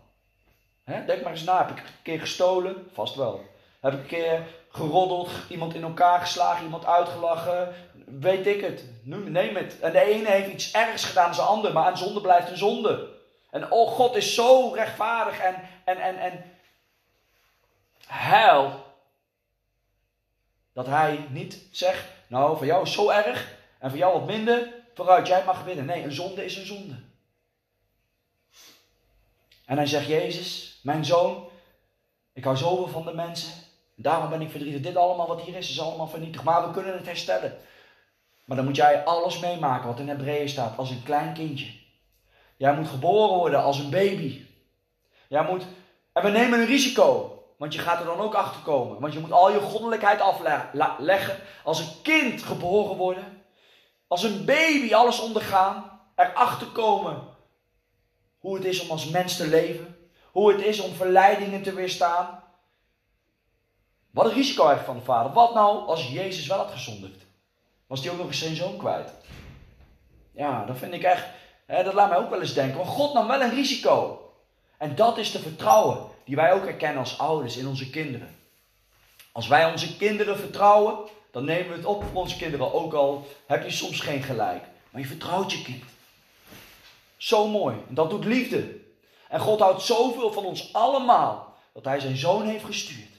denk 0.83 1.21
maar 1.21 1.31
eens 1.31 1.43
na. 1.43 1.57
Heb 1.57 1.69
ik 1.69 1.77
een 1.77 1.93
keer 2.03 2.19
gestolen? 2.19 2.89
Vast 2.93 3.15
wel. 3.15 3.45
Heb 3.79 3.93
ik 3.93 3.99
een 3.99 4.05
keer 4.05 4.47
geroddeld, 4.69 5.29
iemand 5.49 5.73
in 5.73 5.83
elkaar 5.83 6.19
geslagen, 6.19 6.63
iemand 6.63 6.85
uitgelachen? 6.85 7.73
Weet 8.05 8.47
ik 8.47 8.61
het. 8.61 8.85
Neem 9.03 9.55
het. 9.55 9.79
En 9.79 9.91
de 9.91 10.01
ene 10.01 10.29
heeft 10.29 10.51
iets 10.51 10.71
ergs 10.71 11.03
gedaan 11.03 11.25
dan 11.25 11.35
de 11.35 11.41
ander, 11.41 11.73
maar 11.73 11.87
een 11.87 11.97
zonde 11.97 12.21
blijft 12.21 12.49
een 12.49 12.57
zonde. 12.57 13.07
En 13.49 13.71
oh, 13.71 13.91
God 13.91 14.15
is 14.15 14.35
zo 14.35 14.71
rechtvaardig 14.73 15.39
en, 15.39 15.55
en, 15.85 15.97
en, 15.97 16.17
en 16.17 16.43
heil. 18.07 18.85
Dat 20.73 20.85
hij 20.85 21.25
niet 21.29 21.67
zegt, 21.71 22.05
nou, 22.27 22.57
voor 22.57 22.65
jou 22.65 22.83
is 22.83 22.93
zo 22.93 23.09
erg, 23.09 23.57
En 23.79 23.89
voor 23.89 23.99
jou 23.99 24.13
wat 24.13 24.25
minder, 24.25 24.73
vooruit, 24.93 25.27
jij 25.27 25.43
mag 25.45 25.63
winnen. 25.63 25.85
Nee, 25.85 26.03
een 26.03 26.11
zonde 26.11 26.45
is 26.45 26.57
een 26.57 26.65
zonde. 26.65 27.08
En 29.69 29.77
hij 29.77 29.85
zegt, 29.85 30.07
Jezus, 30.07 30.79
mijn 30.83 31.05
zoon, 31.05 31.49
ik 32.33 32.43
hou 32.43 32.57
zoveel 32.57 32.87
van 32.87 33.05
de 33.05 33.13
mensen. 33.13 33.53
Daarom 33.95 34.29
ben 34.29 34.41
ik 34.41 34.49
verdrietig. 34.49 34.81
Dit 34.81 34.95
allemaal 34.95 35.27
wat 35.27 35.41
hier 35.41 35.55
is, 35.55 35.69
is 35.69 35.81
allemaal 35.81 36.07
vernietigd. 36.07 36.43
Maar 36.43 36.67
we 36.67 36.73
kunnen 36.73 36.93
het 36.93 37.05
herstellen. 37.05 37.57
Maar 38.45 38.57
dan 38.57 38.65
moet 38.65 38.75
jij 38.75 39.03
alles 39.03 39.39
meemaken 39.39 39.87
wat 39.87 39.99
in 39.99 40.07
Hebreeën 40.07 40.49
staat, 40.49 40.77
als 40.77 40.89
een 40.89 41.03
klein 41.03 41.33
kindje. 41.33 41.71
Jij 42.57 42.75
moet 42.75 42.87
geboren 42.87 43.35
worden 43.35 43.63
als 43.63 43.79
een 43.79 43.89
baby. 43.89 44.45
Jij 45.27 45.43
moet, 45.43 45.65
en 46.13 46.23
we 46.23 46.29
nemen 46.29 46.59
een 46.59 46.65
risico. 46.65 47.43
Want 47.57 47.73
je 47.73 47.79
gaat 47.79 47.99
er 47.99 48.05
dan 48.05 48.19
ook 48.19 48.33
achter 48.33 48.61
komen. 48.61 48.99
Want 48.99 49.13
je 49.13 49.19
moet 49.19 49.31
al 49.31 49.51
je 49.51 49.59
goddelijkheid 49.59 50.21
afleggen. 50.21 51.37
Als 51.63 51.79
een 51.79 52.01
kind 52.03 52.43
geboren 52.43 52.95
worden. 52.95 53.43
Als 54.07 54.23
een 54.23 54.45
baby 54.45 54.93
alles 54.93 55.19
ondergaan. 55.19 55.99
Erachter 56.15 56.67
komen 56.67 57.28
hoe 58.39 58.55
het 58.55 58.65
is 58.65 58.79
om 58.79 58.91
als 58.91 59.09
mens 59.09 59.37
te 59.37 59.47
leven. 59.47 59.97
Hoe 60.31 60.51
het 60.51 60.61
is 60.61 60.79
om 60.79 60.93
verleidingen 60.93 61.61
te 61.61 61.73
weerstaan. 61.73 62.43
Wat 64.11 64.25
een 64.25 64.33
risico 64.33 64.65
eigenlijk 64.65 64.85
van 64.85 64.97
de 64.97 65.03
vader. 65.03 65.31
Wat 65.31 65.53
nou 65.53 65.87
als 65.87 66.07
Jezus 66.07 66.47
wel 66.47 66.57
had 66.57 66.71
gezondigd? 66.71 67.25
Was 67.87 68.01
hij 68.01 68.11
ook 68.11 68.17
nog 68.17 68.27
eens 68.27 68.39
zijn 68.39 68.55
zoon 68.55 68.77
kwijt? 68.77 69.11
Ja, 70.31 70.65
dat 70.65 70.77
vind 70.77 70.93
ik 70.93 71.03
echt. 71.03 71.25
Hè, 71.65 71.83
dat 71.83 71.93
laat 71.93 72.09
mij 72.09 72.17
ook 72.17 72.29
wel 72.29 72.41
eens 72.41 72.53
denken. 72.53 72.77
Maar 72.77 72.85
God 72.85 73.13
nam 73.13 73.27
wel 73.27 73.41
een 73.41 73.53
risico. 73.53 74.23
En 74.77 74.95
dat 74.95 75.17
is 75.17 75.31
te 75.31 75.39
vertrouwen 75.39 75.97
die 76.25 76.35
wij 76.35 76.53
ook 76.53 76.63
herkennen 76.63 76.99
als 76.99 77.17
ouders 77.17 77.57
in 77.57 77.67
onze 77.67 77.89
kinderen. 77.89 78.35
Als 79.31 79.47
wij 79.47 79.71
onze 79.71 79.97
kinderen 79.97 80.37
vertrouwen, 80.37 80.97
dan 81.31 81.45
nemen 81.45 81.69
we 81.69 81.75
het 81.75 81.85
op 81.85 82.03
voor 82.03 82.21
onze 82.21 82.37
kinderen. 82.37 82.73
Ook 82.73 82.93
al 82.93 83.27
heb 83.47 83.63
je 83.63 83.71
soms 83.71 83.99
geen 83.99 84.23
gelijk. 84.23 84.63
Maar 84.89 85.01
je 85.01 85.07
vertrouwt 85.07 85.51
je 85.51 85.61
kind. 85.61 85.83
Zo 87.19 87.47
mooi. 87.47 87.77
En 87.87 87.93
dat 87.93 88.09
doet 88.09 88.25
liefde. 88.25 88.79
En 89.29 89.39
God 89.39 89.59
houdt 89.59 89.81
zoveel 89.81 90.31
van 90.31 90.45
ons 90.45 90.73
allemaal. 90.73 91.57
Dat 91.73 91.83
hij 91.85 91.99
zijn 91.99 92.17
zoon 92.17 92.45
heeft 92.45 92.65
gestuurd. 92.65 93.17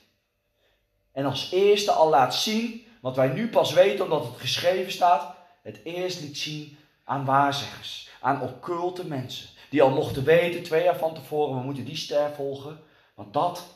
En 1.12 1.25
als 1.25 1.50
eerste 1.50 1.92
al 1.92 2.09
laat 2.09 2.35
zien. 2.35 2.87
Wat 3.00 3.16
wij 3.16 3.28
nu 3.28 3.49
pas 3.49 3.73
weten 3.73 4.04
omdat 4.04 4.25
het 4.25 4.37
geschreven 4.37 4.92
staat. 4.92 5.35
Het 5.62 5.80
eerst 5.85 6.21
liet 6.21 6.38
zien 6.38 6.78
aan 7.04 7.25
waarzeggers. 7.25 8.09
Aan 8.21 8.42
occulte 8.42 9.04
mensen. 9.07 9.49
Die 9.71 9.83
al 9.83 9.90
mochten 9.90 10.25
weten 10.25 10.62
twee 10.62 10.85
jaar 10.85 10.99
van 10.99 11.14
tevoren. 11.14 11.59
We 11.59 11.64
moeten 11.64 11.85
die 11.85 11.97
ster 11.97 12.35
volgen. 12.35 12.80
Want 13.14 13.33
dat, 13.33 13.66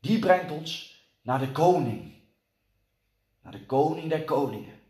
die 0.00 0.18
brengt 0.18 0.50
ons 0.50 1.02
naar 1.22 1.38
de 1.38 1.50
koning. 1.50 2.12
Naar 3.42 3.52
de 3.52 3.66
koning 3.66 4.08
der 4.08 4.24
koningen. 4.24 4.80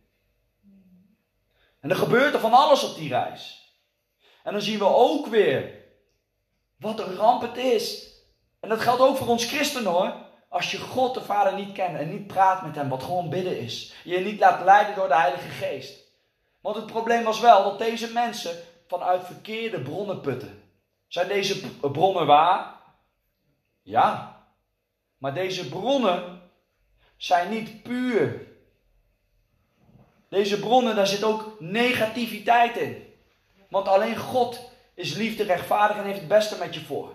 En 1.80 1.90
er 1.90 1.96
gebeurt 1.96 2.34
er 2.34 2.40
van 2.40 2.52
alles 2.52 2.90
op 2.90 2.96
die 2.96 3.08
reis. 3.08 3.63
En 4.44 4.52
dan 4.52 4.62
zien 4.62 4.78
we 4.78 4.84
ook 4.84 5.26
weer 5.26 5.70
wat 6.76 7.00
een 7.00 7.14
ramp 7.14 7.42
het 7.42 7.56
is. 7.56 8.12
En 8.60 8.68
dat 8.68 8.80
geldt 8.80 9.02
ook 9.02 9.16
voor 9.16 9.26
ons 9.26 9.46
christenen 9.46 9.92
hoor. 9.92 10.14
Als 10.48 10.70
je 10.70 10.78
God 10.78 11.14
de 11.14 11.24
Vader 11.24 11.54
niet 11.54 11.72
kent 11.72 11.98
en 11.98 12.10
niet 12.10 12.26
praat 12.26 12.62
met 12.62 12.74
hem, 12.74 12.88
wat 12.88 13.02
gewoon 13.02 13.28
bidden 13.28 13.58
is. 13.58 13.94
Je 14.04 14.18
niet 14.18 14.40
laat 14.40 14.64
leiden 14.64 14.94
door 14.94 15.08
de 15.08 15.16
Heilige 15.16 15.48
Geest. 15.48 16.02
Want 16.60 16.76
het 16.76 16.86
probleem 16.86 17.24
was 17.24 17.40
wel 17.40 17.64
dat 17.64 17.78
deze 17.78 18.12
mensen 18.12 18.56
vanuit 18.86 19.24
verkeerde 19.24 19.80
bronnen 19.80 20.20
putten. 20.20 20.62
Zijn 21.08 21.28
deze 21.28 21.70
bronnen 21.80 22.26
waar? 22.26 22.74
Ja. 23.82 24.38
Maar 25.18 25.34
deze 25.34 25.68
bronnen 25.68 26.42
zijn 27.16 27.50
niet 27.50 27.82
puur. 27.82 28.46
Deze 30.28 30.60
bronnen, 30.60 30.96
daar 30.96 31.06
zit 31.06 31.24
ook 31.24 31.60
negativiteit 31.60 32.76
in. 32.76 33.03
Want 33.74 33.88
alleen 33.88 34.16
God 34.16 34.70
is 34.94 35.14
liefde, 35.14 35.42
rechtvaardig 35.42 35.96
en 35.96 36.04
heeft 36.04 36.18
het 36.18 36.28
beste 36.28 36.58
met 36.58 36.74
je 36.74 36.80
voor. 36.80 37.12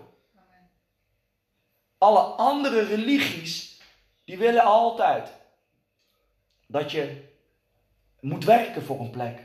Alle 1.98 2.20
andere 2.20 2.84
religies, 2.84 3.80
die 4.24 4.38
willen 4.38 4.62
altijd 4.62 5.32
dat 6.66 6.90
je 6.90 7.22
moet 8.20 8.44
werken 8.44 8.82
voor 8.82 9.00
een 9.00 9.10
plek. 9.10 9.42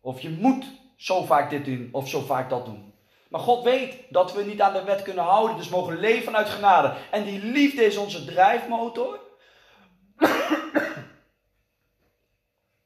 Of 0.00 0.20
je 0.20 0.30
moet 0.30 0.64
zo 0.96 1.24
vaak 1.24 1.50
dit 1.50 1.64
doen 1.64 1.88
of 1.92 2.08
zo 2.08 2.20
vaak 2.20 2.50
dat 2.50 2.64
doen. 2.64 2.94
Maar 3.28 3.40
God 3.40 3.64
weet 3.64 3.96
dat 4.10 4.32
we 4.32 4.44
niet 4.44 4.60
aan 4.60 4.72
de 4.72 4.84
wet 4.84 5.02
kunnen 5.02 5.24
houden, 5.24 5.56
dus 5.56 5.68
mogen 5.68 5.98
leven 5.98 6.36
uit 6.36 6.48
genade. 6.48 6.96
En 7.10 7.24
die 7.24 7.44
liefde 7.44 7.84
is 7.84 7.96
onze 7.96 8.24
drijfmotor 8.24 9.20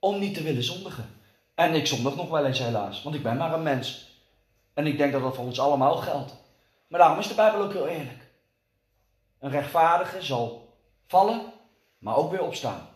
om 0.09 0.19
niet 0.19 0.35
te 0.35 0.43
willen 0.43 0.65
zondigen. 0.65 1.16
En 1.57 1.75
ik 1.75 1.87
zondig 1.87 2.17
nog 2.17 2.29
wel 2.29 2.47
eens 2.47 2.59
helaas, 2.59 3.03
want 3.03 3.15
ik 3.15 3.23
ben 3.23 3.37
maar 3.37 3.53
een 3.53 3.63
mens. 3.63 4.09
En 4.75 4.87
ik 4.87 4.99
denk 4.99 5.13
dat 5.13 5.23
dat 5.23 5.35
voor 5.35 5.45
ons 5.45 5.61
allemaal 5.61 5.97
geldt. 5.97 6.35
Maar 6.89 7.01
daarom 7.01 7.19
is 7.19 7.29
de 7.29 7.35
Bijbel 7.35 7.63
ook 7.63 7.73
heel 7.73 7.87
eerlijk. 7.87 8.27
Een 9.41 9.51
rechtvaardige 9.51 10.23
zal 10.23 10.75
vallen, 11.07 11.53
maar 11.99 12.17
ook 12.17 12.31
weer 12.31 12.43
opstaan. 12.43 12.89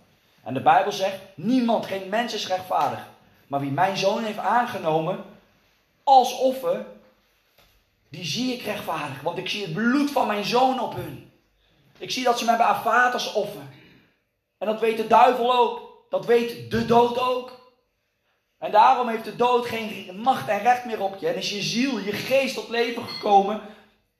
En 0.44 0.54
de 0.54 0.62
Bijbel 0.62 0.92
zegt, 0.92 1.18
niemand, 1.34 1.86
geen 1.86 2.08
mens 2.08 2.34
is 2.34 2.46
rechtvaardig. 2.46 3.06
Maar 3.46 3.60
wie 3.60 3.70
mijn 3.70 3.96
zoon 3.96 4.24
heeft 4.24 4.38
aangenomen 4.38 5.24
als 6.04 6.38
offer, 6.38 6.86
die 8.08 8.24
zie 8.24 8.54
ik 8.54 8.62
rechtvaardig. 8.62 9.20
Want 9.20 9.38
ik 9.38 9.48
zie 9.48 9.62
het 9.62 9.72
bloed 9.72 10.10
van 10.10 10.26
mijn 10.26 10.44
zoon 10.44 10.80
op 10.80 10.94
hun. 10.94 11.32
Ik 11.98 12.10
zie 12.10 12.24
dat 12.24 12.38
ze 12.38 12.44
mij 12.44 12.54
hebben 12.54 12.74
aanvaard 12.74 13.12
als 13.12 13.32
offer. 13.32 13.62
En 14.58 14.66
dat 14.66 14.80
weet 14.80 14.96
de 14.96 15.06
duivel 15.06 15.52
ook. 15.52 16.04
Dat 16.10 16.26
weet 16.26 16.70
de 16.70 16.86
dood 16.86 17.18
ook. 17.18 17.59
En 18.60 18.70
daarom 18.70 19.08
heeft 19.08 19.24
de 19.24 19.36
dood 19.36 19.66
geen 19.66 20.20
macht 20.20 20.48
en 20.48 20.58
recht 20.58 20.84
meer 20.84 21.02
op 21.02 21.16
je. 21.16 21.28
En 21.28 21.34
is 21.34 21.50
je 21.50 21.62
ziel, 21.62 21.98
je 21.98 22.12
geest 22.12 22.54
tot 22.54 22.68
leven 22.68 23.08
gekomen. 23.08 23.60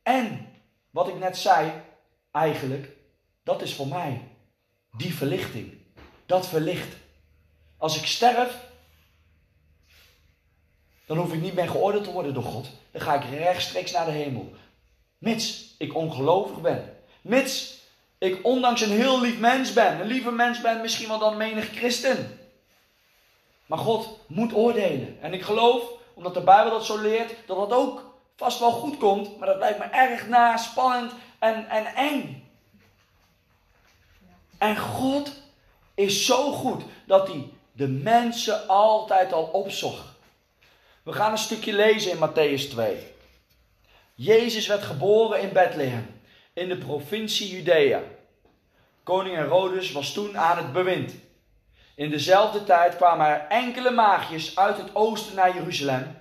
En, 0.02 0.46
wat 0.90 1.08
ik 1.08 1.18
net 1.18 1.36
zei, 1.36 1.72
eigenlijk, 2.32 2.88
dat 3.42 3.62
is 3.62 3.74
voor 3.74 3.86
mij 3.86 4.20
die 4.96 5.14
verlichting. 5.14 5.72
Dat 6.26 6.48
verlicht. 6.48 6.96
Als 7.76 7.98
ik 7.98 8.06
sterf, 8.06 8.56
dan 11.06 11.16
hoef 11.16 11.32
ik 11.32 11.40
niet 11.40 11.54
meer 11.54 11.68
geoordeeld 11.68 12.04
te 12.04 12.12
worden 12.12 12.34
door 12.34 12.42
God. 12.42 12.68
Dan 12.90 13.00
ga 13.00 13.14
ik 13.14 13.38
rechtstreeks 13.38 13.92
naar 13.92 14.04
de 14.04 14.10
hemel. 14.10 14.52
Mits 15.18 15.74
ik 15.78 15.94
ongelovig 15.94 16.60
ben. 16.60 16.96
Mits 17.20 17.78
ik 18.18 18.38
ondanks 18.42 18.80
een 18.80 18.90
heel 18.90 19.20
lief 19.20 19.38
mens 19.38 19.72
ben. 19.72 20.00
Een 20.00 20.06
lieve 20.06 20.30
mens 20.30 20.60
ben 20.60 20.80
misschien 20.80 21.08
wel 21.08 21.18
dan 21.18 21.36
menig 21.36 21.70
christen. 21.70 22.39
Maar 23.70 23.78
God 23.78 24.18
moet 24.26 24.54
oordelen. 24.54 25.18
En 25.20 25.32
ik 25.32 25.42
geloof, 25.42 25.82
omdat 26.14 26.34
de 26.34 26.40
Bijbel 26.40 26.70
dat 26.70 26.84
zo 26.84 27.00
leert, 27.00 27.34
dat 27.46 27.56
dat 27.56 27.72
ook 27.78 28.14
vast 28.36 28.58
wel 28.58 28.70
goed 28.70 28.96
komt. 28.96 29.38
Maar 29.38 29.48
dat 29.48 29.58
lijkt 29.58 29.78
me 29.78 29.84
erg 29.84 30.28
na, 30.28 30.56
spannend 30.56 31.12
en, 31.38 31.68
en 31.68 31.86
eng. 31.86 32.48
En 34.58 34.76
God 34.76 35.32
is 35.94 36.26
zo 36.26 36.52
goed 36.52 36.82
dat 37.06 37.28
hij 37.28 37.48
de 37.72 37.88
mensen 37.88 38.68
altijd 38.68 39.32
al 39.32 39.44
opzocht. 39.44 40.06
We 41.02 41.12
gaan 41.12 41.32
een 41.32 41.38
stukje 41.38 41.72
lezen 41.72 42.10
in 42.10 42.28
Matthäus 42.28 42.70
2. 42.70 42.96
Jezus 44.14 44.66
werd 44.66 44.82
geboren 44.82 45.40
in 45.40 45.52
Bethlehem, 45.52 46.20
in 46.52 46.68
de 46.68 46.78
provincie 46.78 47.48
Judea. 47.48 48.02
Koning 49.02 49.36
Herodes 49.36 49.92
was 49.92 50.12
toen 50.12 50.38
aan 50.38 50.56
het 50.56 50.72
bewind. 50.72 51.12
In 52.00 52.10
dezelfde 52.10 52.64
tijd 52.64 52.96
kwamen 52.96 53.26
er 53.26 53.46
enkele 53.48 53.90
maagjes 53.90 54.56
uit 54.56 54.76
het 54.76 54.94
oosten 54.94 55.36
naar 55.36 55.54
Jeruzalem. 55.54 56.16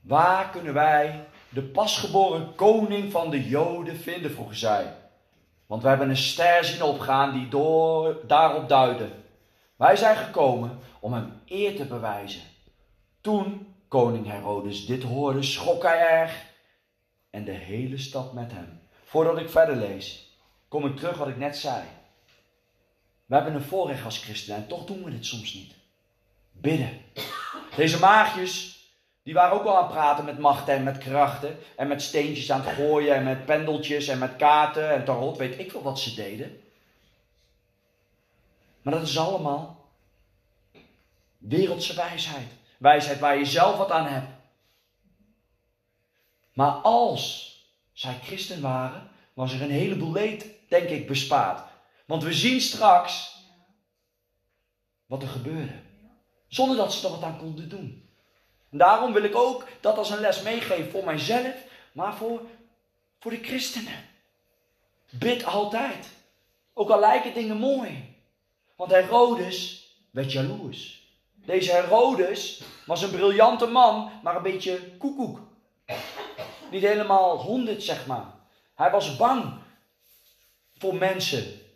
Waar 0.00 0.50
kunnen 0.50 0.74
wij 0.74 1.26
de 1.48 1.62
pasgeboren 1.62 2.54
koning 2.54 3.12
van 3.12 3.30
de 3.30 3.48
Joden 3.48 3.96
vinden, 3.96 4.30
vroegen 4.30 4.56
zij. 4.56 4.96
Want 5.66 5.82
we 5.82 5.88
hebben 5.88 6.08
een 6.08 6.16
ster 6.16 6.64
zien 6.64 6.82
opgaan 6.82 7.32
die 7.32 7.48
daarop 8.26 8.68
duidde. 8.68 9.08
Wij 9.76 9.96
zijn 9.96 10.16
gekomen 10.16 10.78
om 11.00 11.12
hem 11.12 11.32
eer 11.46 11.76
te 11.76 11.84
bewijzen. 11.84 12.42
Toen 13.20 13.74
koning 13.88 14.26
Herodes 14.26 14.86
dit 14.86 15.02
hoorde, 15.02 15.42
schrok 15.42 15.82
hij 15.82 16.08
erg 16.08 16.44
en 17.30 17.44
de 17.44 17.52
hele 17.52 17.98
stad 17.98 18.32
met 18.32 18.52
hem. 18.52 18.80
Voordat 19.04 19.38
ik 19.38 19.50
verder 19.50 19.76
lees, 19.76 20.38
kom 20.68 20.86
ik 20.86 20.96
terug 20.96 21.18
wat 21.18 21.28
ik 21.28 21.36
net 21.36 21.56
zei. 21.56 21.82
We 23.30 23.36
hebben 23.36 23.54
een 23.54 23.62
voorrecht 23.62 24.04
als 24.04 24.18
christenen 24.18 24.56
en 24.56 24.66
toch 24.66 24.84
doen 24.84 25.04
we 25.04 25.10
dit 25.10 25.26
soms 25.26 25.54
niet. 25.54 25.74
Bidden. 26.52 27.00
Deze 27.76 27.98
maagjes, 27.98 28.84
die 29.22 29.34
waren 29.34 29.58
ook 29.58 29.64
al 29.64 29.76
aan 29.76 29.82
het 29.82 29.92
praten 29.92 30.24
met 30.24 30.38
machten 30.38 30.74
en 30.74 30.82
met 30.82 30.98
krachten. 30.98 31.58
En 31.76 31.88
met 31.88 32.02
steentjes 32.02 32.52
aan 32.52 32.60
het 32.60 32.74
gooien 32.74 33.14
en 33.14 33.24
met 33.24 33.44
pendeltjes 33.44 34.08
en 34.08 34.18
met 34.18 34.36
kaarten 34.36 34.90
en 34.90 35.04
tarot. 35.04 35.36
Weet 35.36 35.58
ik 35.58 35.72
wel 35.72 35.82
wat 35.82 36.00
ze 36.00 36.14
deden. 36.14 36.60
Maar 38.82 38.94
dat 38.94 39.02
is 39.02 39.18
allemaal 39.18 39.88
wereldse 41.38 41.94
wijsheid 41.94 42.48
wijsheid 42.78 43.18
waar 43.18 43.38
je 43.38 43.44
zelf 43.44 43.76
wat 43.76 43.90
aan 43.90 44.06
hebt. 44.06 44.28
Maar 46.52 46.70
als 46.70 47.54
zij 47.92 48.18
christen 48.22 48.60
waren, 48.60 49.10
was 49.32 49.52
er 49.52 49.62
een 49.62 49.70
heleboel 49.70 50.12
leed, 50.12 50.46
denk 50.68 50.88
ik, 50.88 51.06
bespaard. 51.06 51.69
Want 52.10 52.22
we 52.22 52.32
zien 52.32 52.60
straks 52.60 53.36
wat 55.06 55.22
er 55.22 55.28
gebeurde. 55.28 55.72
Zonder 56.48 56.76
dat 56.76 56.92
ze 56.92 57.06
er 57.06 57.12
wat 57.12 57.22
aan 57.22 57.38
konden 57.38 57.68
doen. 57.68 58.08
En 58.70 58.78
daarom 58.78 59.12
wil 59.12 59.22
ik 59.22 59.34
ook 59.36 59.66
dat 59.80 59.98
als 59.98 60.10
een 60.10 60.20
les 60.20 60.42
meegeven 60.42 60.90
voor 60.90 61.04
mijzelf, 61.04 61.54
maar 61.92 62.14
voor, 62.14 62.40
voor 63.20 63.30
de 63.30 63.42
christenen. 63.42 64.04
Bid 65.10 65.44
altijd. 65.44 66.06
Ook 66.72 66.90
al 66.90 67.00
lijken 67.00 67.34
dingen 67.34 67.56
mooi. 67.56 68.16
Want 68.76 68.90
Herodes 68.90 69.88
werd 70.10 70.32
jaloers. 70.32 71.08
Deze 71.34 71.72
Herodes 71.72 72.62
was 72.86 73.02
een 73.02 73.10
briljante 73.10 73.66
man, 73.66 74.12
maar 74.22 74.36
een 74.36 74.42
beetje 74.42 74.96
koekoek. 74.98 75.40
Niet 76.70 76.82
helemaal 76.82 77.38
honderd, 77.38 77.82
zeg 77.82 78.06
maar. 78.06 78.34
Hij 78.74 78.90
was 78.90 79.16
bang 79.16 79.54
voor 80.78 80.94
mensen. 80.94 81.68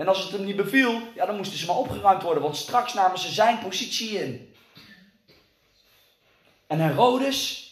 En 0.00 0.08
als 0.08 0.22
het 0.22 0.30
hem 0.30 0.44
niet 0.44 0.56
beviel, 0.56 1.00
ja, 1.14 1.26
dan 1.26 1.36
moesten 1.36 1.58
ze 1.58 1.66
maar 1.66 1.76
opgeruimd 1.76 2.22
worden, 2.22 2.42
want 2.42 2.56
straks 2.56 2.94
namen 2.94 3.18
ze 3.18 3.32
zijn 3.32 3.58
positie 3.58 4.10
in. 4.10 4.54
En 6.66 6.78
Herodes, 6.78 7.70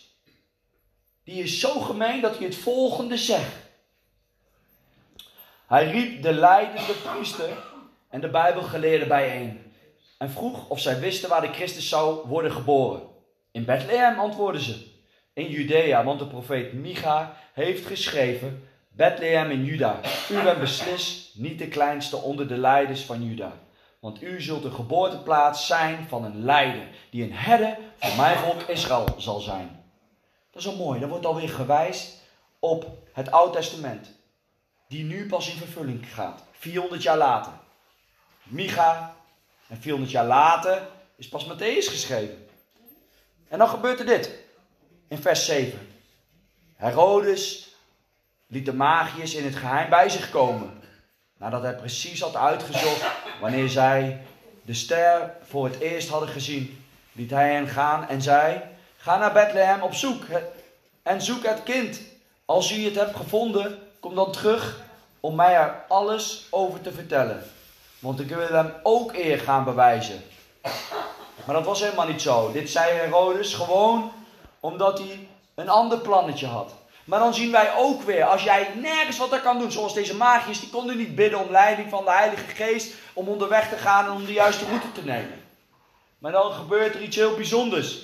die 1.25 1.42
is 1.42 1.61
zo 1.61 1.80
gemeen 1.80 2.20
dat 2.20 2.37
hij 2.37 2.47
het 2.47 2.56
volgende 2.56 3.16
zegt. 3.16 3.54
Hij 5.66 5.90
riep 5.90 6.23
de 6.23 6.32
leidende 6.32 6.92
priester 6.92 7.49
en 8.08 8.20
de 8.20 8.30
Bijbelgeleerden 8.30 9.08
bijeen 9.08 9.73
en 10.18 10.30
vroeg 10.30 10.68
of 10.68 10.80
zij 10.80 11.00
wisten 11.00 11.28
waar 11.28 11.40
de 11.40 11.52
Christus 11.52 11.88
zou 11.88 12.28
worden 12.28 12.52
geboren. 12.52 13.02
In 13.50 13.64
Bethlehem 13.64 14.18
antwoordden 14.18 14.62
ze. 14.62 14.87
In 15.32 15.50
Judea, 15.50 16.04
want 16.04 16.18
de 16.18 16.26
profeet 16.26 16.73
Micha 16.73 17.37
heeft 17.52 17.87
geschreven: 17.87 18.68
Bethlehem 18.99 19.50
in 19.50 19.64
Juda, 19.64 20.00
u 20.31 20.43
bent 20.43 20.61
beslist 20.61 21.35
niet 21.35 21.59
de 21.59 21.69
kleinste 21.69 22.17
onder 22.17 22.49
de 22.49 22.57
leiders 22.57 23.05
van 23.05 23.25
Juda. 23.25 23.52
Want 23.99 24.23
u 24.23 24.40
zult 24.40 24.62
de 24.62 24.71
geboorteplaats 24.71 25.67
zijn 25.67 26.07
van 26.09 26.25
een 26.25 26.45
leider, 26.45 26.88
die 27.11 27.23
een 27.23 27.33
herder 27.33 27.78
voor 27.99 28.17
mijn 28.17 28.38
volk 28.38 28.62
Israël 28.62 29.14
zal 29.17 29.40
zijn. 29.40 29.85
Dat 30.50 30.62
is 30.62 30.69
wel 30.69 30.76
mooi, 30.76 31.00
dat 31.00 31.09
wordt 31.09 31.26
alweer 31.26 31.49
gewijst 31.49 32.23
op 32.59 32.87
het 33.12 33.31
Oude 33.31 33.57
Testament, 33.57 34.11
die 34.88 35.05
nu 35.05 35.26
pas 35.26 35.50
in 35.50 35.57
vervulling 35.59 36.12
gaat, 36.14 36.43
400 36.52 37.02
jaar 37.02 37.17
later. 37.17 37.52
Micha, 38.43 39.17
en 39.69 39.76
400 39.76 40.12
jaar 40.12 40.26
later 40.26 40.88
is 41.17 41.28
pas 41.28 41.47
Matthäus 41.47 41.88
geschreven. 41.90 42.49
En 43.49 43.59
dan 43.59 43.69
gebeurt 43.69 43.99
er 43.99 44.07
dit, 44.07 44.31
in 45.09 45.19
vers 45.19 45.45
7. 45.45 45.88
Herodes 46.76 47.67
liet 48.49 48.64
de 48.64 48.75
magiërs 48.75 49.35
in 49.35 49.45
het 49.45 49.57
geheim 49.57 49.90
bij 49.90 50.09
zich 50.09 50.31
komen, 50.31 50.83
nadat 51.37 51.62
hij 51.62 51.75
precies 51.75 52.21
had 52.21 52.37
uitgezocht 52.37 53.05
wanneer 53.40 53.69
zij 53.69 54.21
de 54.62 54.75
ster 54.75 55.35
voor 55.49 55.64
het 55.64 55.78
eerst 55.78 56.09
hadden 56.09 56.28
gezien, 56.28 56.85
liet 57.12 57.31
hij 57.31 57.52
hen 57.52 57.69
gaan 57.69 58.09
en 58.09 58.23
zei: 58.23 58.61
Ga 58.97 59.19
naar 59.19 59.33
Bethlehem 59.33 59.83
op 59.83 59.95
zoek 59.95 60.23
en 61.02 61.23
zoek 61.23 61.47
het 61.47 61.62
kind. 61.62 62.00
Als 62.45 62.73
u 62.73 62.85
het 62.85 62.95
hebt 62.95 63.17
gevonden, 63.17 63.78
kom 64.00 64.14
dan 64.14 64.33
terug 64.33 64.81
om 65.21 65.35
mij 65.35 65.55
er 65.55 65.85
alles 65.88 66.47
over 66.50 66.81
te 66.81 66.93
vertellen. 66.93 67.43
Want 67.99 68.21
ik 68.21 68.28
wil 68.28 68.49
hem 68.49 68.73
ook 68.83 69.12
eer 69.14 69.38
gaan 69.38 69.64
bewijzen. 69.64 70.23
Maar 71.45 71.57
dat 71.57 71.64
was 71.64 71.81
helemaal 71.81 72.07
niet 72.07 72.23
zo. 72.23 72.52
Dit 72.52 72.71
zei 72.71 72.93
Herodes 72.93 73.55
gewoon 73.55 74.12
omdat 74.61 74.99
hij 74.99 75.28
een 75.55 75.69
ander 75.69 75.99
plannetje 75.99 76.47
had. 76.47 76.73
Maar 77.08 77.18
dan 77.18 77.34
zien 77.34 77.50
wij 77.50 77.74
ook 77.76 78.02
weer, 78.02 78.24
als 78.24 78.42
jij 78.42 78.68
nergens 78.74 79.18
wat 79.18 79.32
er 79.32 79.40
kan 79.40 79.58
doen, 79.58 79.72
zoals 79.72 79.94
deze 79.94 80.16
magiërs, 80.16 80.60
die 80.60 80.70
konden 80.70 80.96
niet 80.96 81.14
bidden 81.14 81.38
om 81.38 81.50
leiding 81.50 81.90
van 81.90 82.04
de 82.04 82.10
Heilige 82.10 82.46
Geest, 82.54 82.94
om 83.12 83.28
onderweg 83.28 83.68
te 83.68 83.76
gaan 83.76 84.04
en 84.04 84.10
om 84.10 84.24
de 84.24 84.32
juiste 84.32 84.64
route 84.64 84.92
te 84.92 85.04
nemen. 85.04 85.44
Maar 86.18 86.32
dan 86.32 86.52
gebeurt 86.52 86.94
er 86.94 87.02
iets 87.02 87.16
heel 87.16 87.34
bijzonders. 87.34 88.02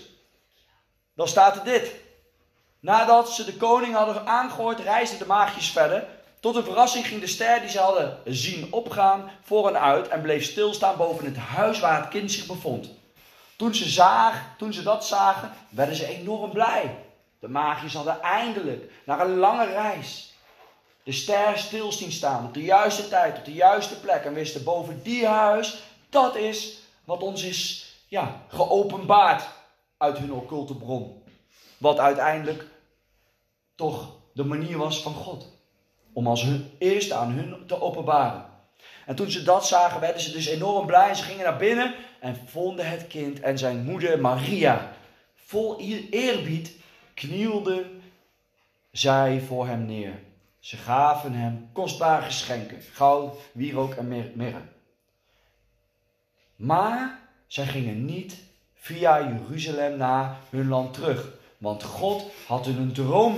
Dan 1.15 1.29
staat 1.29 1.57
er 1.57 1.65
dit. 1.65 1.95
Nadat 2.81 3.31
ze 3.31 3.45
de 3.45 3.57
koning 3.57 3.95
hadden 3.95 4.27
aangehoord, 4.27 4.81
reisden 4.81 5.19
de 5.19 5.27
magiërs 5.27 5.71
verder. 5.71 6.07
Tot 6.41 6.57
een 6.57 6.65
verrassing 6.65 7.07
ging 7.07 7.21
de 7.21 7.27
ster 7.27 7.61
die 7.61 7.71
ze 7.71 7.79
hadden 7.79 8.19
zien 8.25 8.73
opgaan 8.73 9.31
voor 9.43 9.69
en 9.69 9.81
uit 9.81 10.09
en 10.09 10.23
bleef 10.23 10.45
stilstaan 10.45 10.97
boven 10.97 11.25
het 11.25 11.37
huis 11.37 11.81
waar 11.81 12.01
het 12.01 12.09
kind 12.09 12.33
zich 12.33 12.47
bevond. 12.47 12.91
Toen 13.57 13.75
ze, 13.75 13.89
zagen, 13.89 14.47
toen 14.59 14.73
ze 14.73 14.83
dat 14.83 15.07
zagen, 15.07 15.53
werden 15.69 15.97
ze 15.97 16.07
enorm 16.07 16.51
blij. 16.51 17.04
De 17.45 17.51
magiërs 17.51 17.95
hadden 17.95 18.23
eindelijk, 18.23 18.93
na 19.07 19.21
een 19.21 19.37
lange 19.37 19.65
reis, 19.65 20.35
de 21.03 21.13
ster 21.13 21.59
stil 21.59 21.93
zien 21.93 22.13
staan 22.13 22.47
op 22.47 22.55
de 22.55 22.63
juiste 22.63 23.09
tijd, 23.09 23.39
op 23.39 23.45
de 23.45 23.53
juiste 23.53 24.01
plek. 24.01 24.25
En 24.25 24.35
wisten 24.35 24.65
boven 24.65 25.03
die 25.03 25.27
huis, 25.27 25.83
dat 26.09 26.37
is 26.37 26.79
wat 27.05 27.23
ons 27.23 27.43
is 27.43 27.93
ja, 28.09 28.43
geopenbaard 28.49 29.49
uit 29.99 30.19
hun 30.19 30.33
occulte 30.33 30.75
bron. 30.75 31.23
Wat 31.79 31.99
uiteindelijk 31.99 32.67
toch 33.75 34.17
de 34.33 34.45
manier 34.45 34.79
was 34.79 35.03
van 35.03 35.15
God. 35.15 35.49
Om 36.13 36.27
als 36.27 36.43
hun 36.43 36.71
eerste 36.79 37.15
aan 37.15 37.31
hun 37.31 37.67
te 37.67 37.81
openbaren. 37.81 38.47
En 39.07 39.15
toen 39.15 39.31
ze 39.31 39.43
dat 39.43 39.67
zagen, 39.67 40.01
werden 40.01 40.23
ze 40.23 40.33
dus 40.33 40.47
enorm 40.47 40.87
blij. 40.87 41.15
Ze 41.15 41.23
gingen 41.23 41.45
naar 41.45 41.57
binnen 41.57 41.95
en 42.21 42.37
vonden 42.47 42.89
het 42.89 43.07
kind 43.07 43.41
en 43.41 43.59
zijn 43.59 43.85
moeder 43.85 44.21
Maria. 44.21 44.93
Vol 45.35 45.81
eerbied 46.11 46.83
knielde 47.15 47.91
zij 48.91 49.41
voor 49.41 49.67
hem 49.67 49.87
neer. 49.87 50.23
Ze 50.59 50.77
gaven 50.77 51.33
hem 51.33 51.69
kostbare 51.73 52.25
geschenken, 52.25 52.83
goud, 52.93 53.37
wierook 53.53 53.95
en 53.95 54.09
mirre. 54.35 54.61
Maar 56.57 57.19
zij 57.47 57.67
gingen 57.67 58.05
niet 58.05 58.43
via 58.75 59.29
Jeruzalem 59.29 59.97
naar 59.97 60.37
hun 60.51 60.69
land 60.69 60.95
terug, 60.95 61.33
want 61.59 61.83
God 61.83 62.31
had 62.47 62.67
in 62.67 62.77
een 62.77 62.93
droom, 62.93 63.37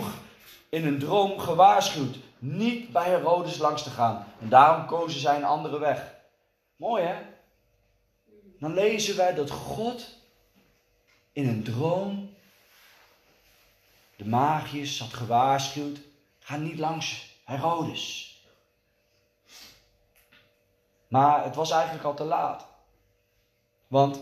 in 0.68 0.86
een 0.86 0.98
droom 0.98 1.38
gewaarschuwd 1.38 2.16
niet 2.38 2.92
bij 2.92 3.08
Herodes 3.08 3.58
langs 3.58 3.82
te 3.82 3.90
gaan. 3.90 4.26
En 4.40 4.48
daarom 4.48 4.86
kozen 4.86 5.20
zij 5.20 5.36
een 5.36 5.44
andere 5.44 5.78
weg. 5.78 6.14
Mooi 6.76 7.02
hè? 7.02 7.14
Dan 8.58 8.74
lezen 8.74 9.16
wij 9.16 9.34
dat 9.34 9.50
God 9.50 10.18
in 11.32 11.48
een 11.48 11.62
droom 11.62 12.34
de 14.16 14.26
magiërs 14.26 15.00
had 15.00 15.12
gewaarschuwd. 15.12 15.98
Ga 16.38 16.56
niet 16.56 16.78
langs 16.78 17.36
Herodes. 17.44 18.34
Maar 21.08 21.44
het 21.44 21.54
was 21.54 21.70
eigenlijk 21.70 22.04
al 22.04 22.14
te 22.14 22.24
laat. 22.24 22.66
Want 23.86 24.20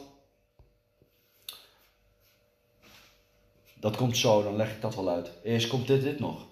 dat 3.74 3.96
komt 3.96 4.16
zo, 4.16 4.42
dan 4.42 4.56
leg 4.56 4.70
ik 4.70 4.80
dat 4.80 4.94
wel 4.94 5.08
uit. 5.08 5.30
Eerst 5.42 5.68
komt 5.68 5.86
dit, 5.86 6.02
dit 6.02 6.20
nog. 6.20 6.46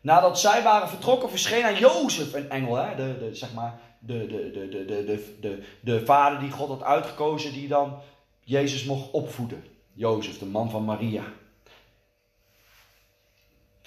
Nadat 0.00 0.40
zij 0.40 0.62
waren 0.62 0.88
vertrokken, 0.88 1.30
verscheen 1.30 1.64
aan 1.64 1.78
Jozef 1.78 2.34
een 2.34 2.50
engel. 2.50 2.74
Hè? 2.74 2.94
De, 2.94 3.18
de, 3.18 3.34
zeg 3.34 3.52
maar, 3.54 3.80
de, 3.98 4.26
de, 4.26 4.50
de, 4.50 4.68
de, 4.68 4.84
de, 5.04 5.36
de, 5.40 5.62
de, 5.80 6.04
vader 6.04 6.40
die 6.40 6.50
God 6.50 6.68
had 6.68 6.82
uitgekozen, 6.82 7.52
die 7.52 7.68
dan 7.68 8.00
Jezus 8.40 8.84
mocht 8.84 9.10
opvoeden. 9.10 9.64
Jozef, 9.92 10.38
de 10.38 10.46
man 10.46 10.70
van 10.70 10.84
Maria. 10.84 11.24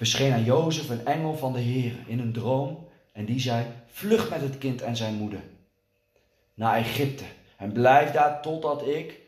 Verscheen 0.03 0.33
aan 0.33 0.43
Jozef 0.43 0.89
een 0.89 1.05
engel 1.05 1.37
van 1.37 1.53
de 1.53 1.59
Heer 1.59 1.95
in 2.07 2.19
een 2.19 2.33
droom. 2.33 2.87
En 3.11 3.25
die 3.25 3.39
zei, 3.39 3.65
vlug 3.87 4.29
met 4.29 4.41
het 4.41 4.57
kind 4.57 4.81
en 4.81 4.95
zijn 4.95 5.13
moeder 5.13 5.43
naar 6.53 6.75
Egypte. 6.75 7.23
En 7.57 7.71
blijf 7.71 8.11
daar 8.11 8.41
totdat 8.41 8.87
ik 8.87 9.19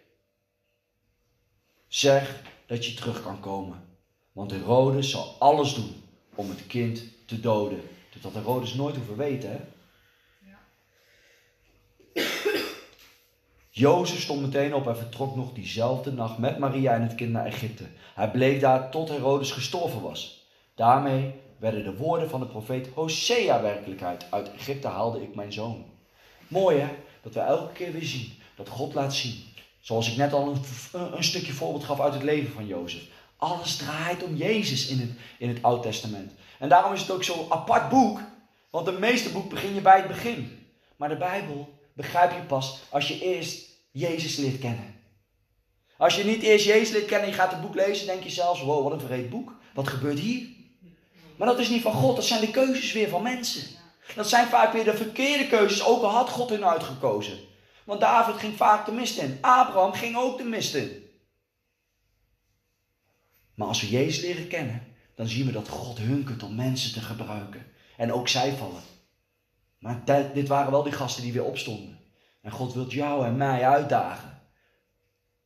zeg 1.88 2.42
dat 2.66 2.86
je 2.86 2.94
terug 2.94 3.24
kan 3.24 3.40
komen. 3.40 3.84
Want 4.32 4.52
Herodes 4.52 5.10
zal 5.10 5.36
alles 5.40 5.74
doen 5.74 6.04
om 6.36 6.50
het 6.50 6.68
kind 6.68 7.04
te 7.26 7.40
doden. 7.40 7.82
Dat 8.14 8.22
had 8.22 8.44
Herodes 8.44 8.74
nooit 8.74 8.96
hoeven 8.96 9.18
weten, 9.18 9.50
hè? 9.50 9.60
Jozef 13.70 14.22
stond 14.22 14.42
meteen 14.42 14.74
op 14.74 14.88
en 14.88 14.98
vertrok 14.98 15.36
nog 15.36 15.54
diezelfde 15.54 16.12
nacht 16.12 16.38
met 16.38 16.58
Maria 16.58 16.94
en 16.94 17.02
het 17.02 17.16
kind 17.16 17.32
naar 17.32 17.46
Egypte. 17.46 17.86
Hij 18.16 18.32
bleef 18.32 18.60
daar 18.60 18.92
tot 18.92 19.10
Herodes 19.10 19.52
gestorven 19.52 20.02
was. 20.02 20.35
Daarmee 20.76 21.34
werden 21.58 21.84
de 21.84 21.98
woorden 21.98 22.30
van 22.30 22.40
de 22.40 22.46
profeet 22.46 22.88
Hosea 22.94 23.62
werkelijkheid. 23.62 24.26
Uit 24.30 24.54
Egypte 24.54 24.88
haalde 24.88 25.22
ik 25.22 25.36
mijn 25.36 25.54
zoon. 25.54 25.86
Mooi 26.48 26.80
hè, 26.80 26.90
dat 27.22 27.34
we 27.34 27.40
elke 27.40 27.74
keer 27.74 27.92
weer 27.92 28.06
zien 28.06 28.34
dat 28.56 28.70
God 28.70 28.94
laat 28.94 29.14
zien. 29.14 29.44
Zoals 29.80 30.12
ik 30.12 30.18
net 30.18 30.34
al 30.34 30.48
een, 30.48 30.62
een 31.16 31.24
stukje 31.24 31.54
voorbeeld 31.54 31.84
gaf 31.84 32.00
uit 32.00 32.14
het 32.14 32.24
leven 32.24 32.54
van 32.54 32.68
Jozef. 32.68 33.04
Alles 33.38 33.76
draait 33.76 34.24
om 34.24 34.36
Jezus 34.36 34.88
in 34.88 35.00
het, 35.00 35.10
in 35.38 35.50
het 35.50 35.64
Oude 35.64 35.82
Testament. 35.82 36.32
En 36.60 36.70
daarom 36.70 36.94
is 36.94 37.02
het 37.02 37.12
ook 37.12 37.24
zo'n 37.24 37.52
apart 37.52 37.90
boek. 37.90 38.20
Want 38.70 38.86
de 38.86 38.92
meeste 38.92 39.32
boek 39.32 39.50
begin 39.50 39.74
je 39.74 39.82
bij 39.82 39.98
het 39.98 40.08
begin. 40.08 40.68
Maar 40.96 41.10
de 41.10 41.18
Bijbel 41.18 41.70
begrijp 41.94 42.32
je 42.32 42.42
pas 42.42 42.80
als 42.90 43.08
je 43.08 43.22
eerst 43.22 43.70
Jezus 43.92 44.36
leert 44.36 44.60
kennen. 44.60 44.96
Als 45.98 46.16
je 46.16 46.24
niet 46.24 46.42
eerst 46.42 46.66
Jezus 46.66 46.90
leert 46.90 47.06
kennen 47.06 47.28
en 47.28 47.34
je 47.34 47.40
gaat 47.40 47.52
het 47.52 47.62
boek 47.62 47.76
lezen, 47.76 48.08
denk 48.08 48.24
je 48.24 48.30
zelfs, 48.30 48.62
wow, 48.62 48.84
wat 48.84 48.92
een 48.92 49.00
verreed 49.00 49.30
boek. 49.30 49.54
Wat 49.74 49.88
gebeurt 49.88 50.20
hier? 50.20 50.55
Maar 51.38 51.48
dat 51.48 51.60
is 51.60 51.70
niet 51.70 51.82
van 51.82 51.94
God, 51.94 52.16
dat 52.16 52.26
zijn 52.26 52.42
de 52.42 52.52
keuzes 52.52 52.94
weer 52.94 53.10
van 53.10 53.24
mensen. 53.24 53.68
Dat 54.16 54.30
zijn 54.30 54.48
vaak 54.48 54.74
weer 54.74 54.84
de 54.84 54.98
verkeerde 54.98 55.48
keuzes, 55.48 55.86
ook 55.86 56.04
al 56.04 56.10
had 56.10 56.30
God 56.30 56.50
hun 56.50 56.66
uitgekozen. 56.66 57.38
Want 57.84 58.00
David 58.00 58.36
ging 58.36 58.58
vaak 58.58 58.86
de 58.86 58.92
mist 58.92 59.18
in. 59.18 59.38
Abraham 59.42 59.94
ging 59.94 60.16
ook 60.16 60.38
de 60.38 60.44
mist 60.44 60.76
in. 60.76 61.04
Maar 63.56 63.68
als 63.68 63.82
we 63.82 63.90
Jezus 63.90 64.24
leren 64.24 64.48
kennen, 64.48 64.96
dan 65.16 65.28
zien 65.28 65.46
we 65.46 65.52
dat 65.52 65.68
God 65.68 65.98
hunkert 65.98 66.44
om 66.44 66.56
mensen 66.56 66.94
te 66.94 67.02
gebruiken. 67.02 67.66
En 67.98 68.14
ook 68.14 68.28
zij 68.28 68.56
vallen. 68.56 68.82
Maar 69.80 70.02
dit 70.34 70.48
waren 70.48 70.72
wel 70.72 70.84
die 70.84 70.94
gasten 70.94 71.24
die 71.24 71.34
weer 71.34 71.44
opstonden. 71.44 72.00
En 72.42 72.52
God 72.52 72.74
wil 72.74 72.88
jou 72.88 73.26
en 73.26 73.38
mij 73.38 73.68
uitdagen. 73.68 74.42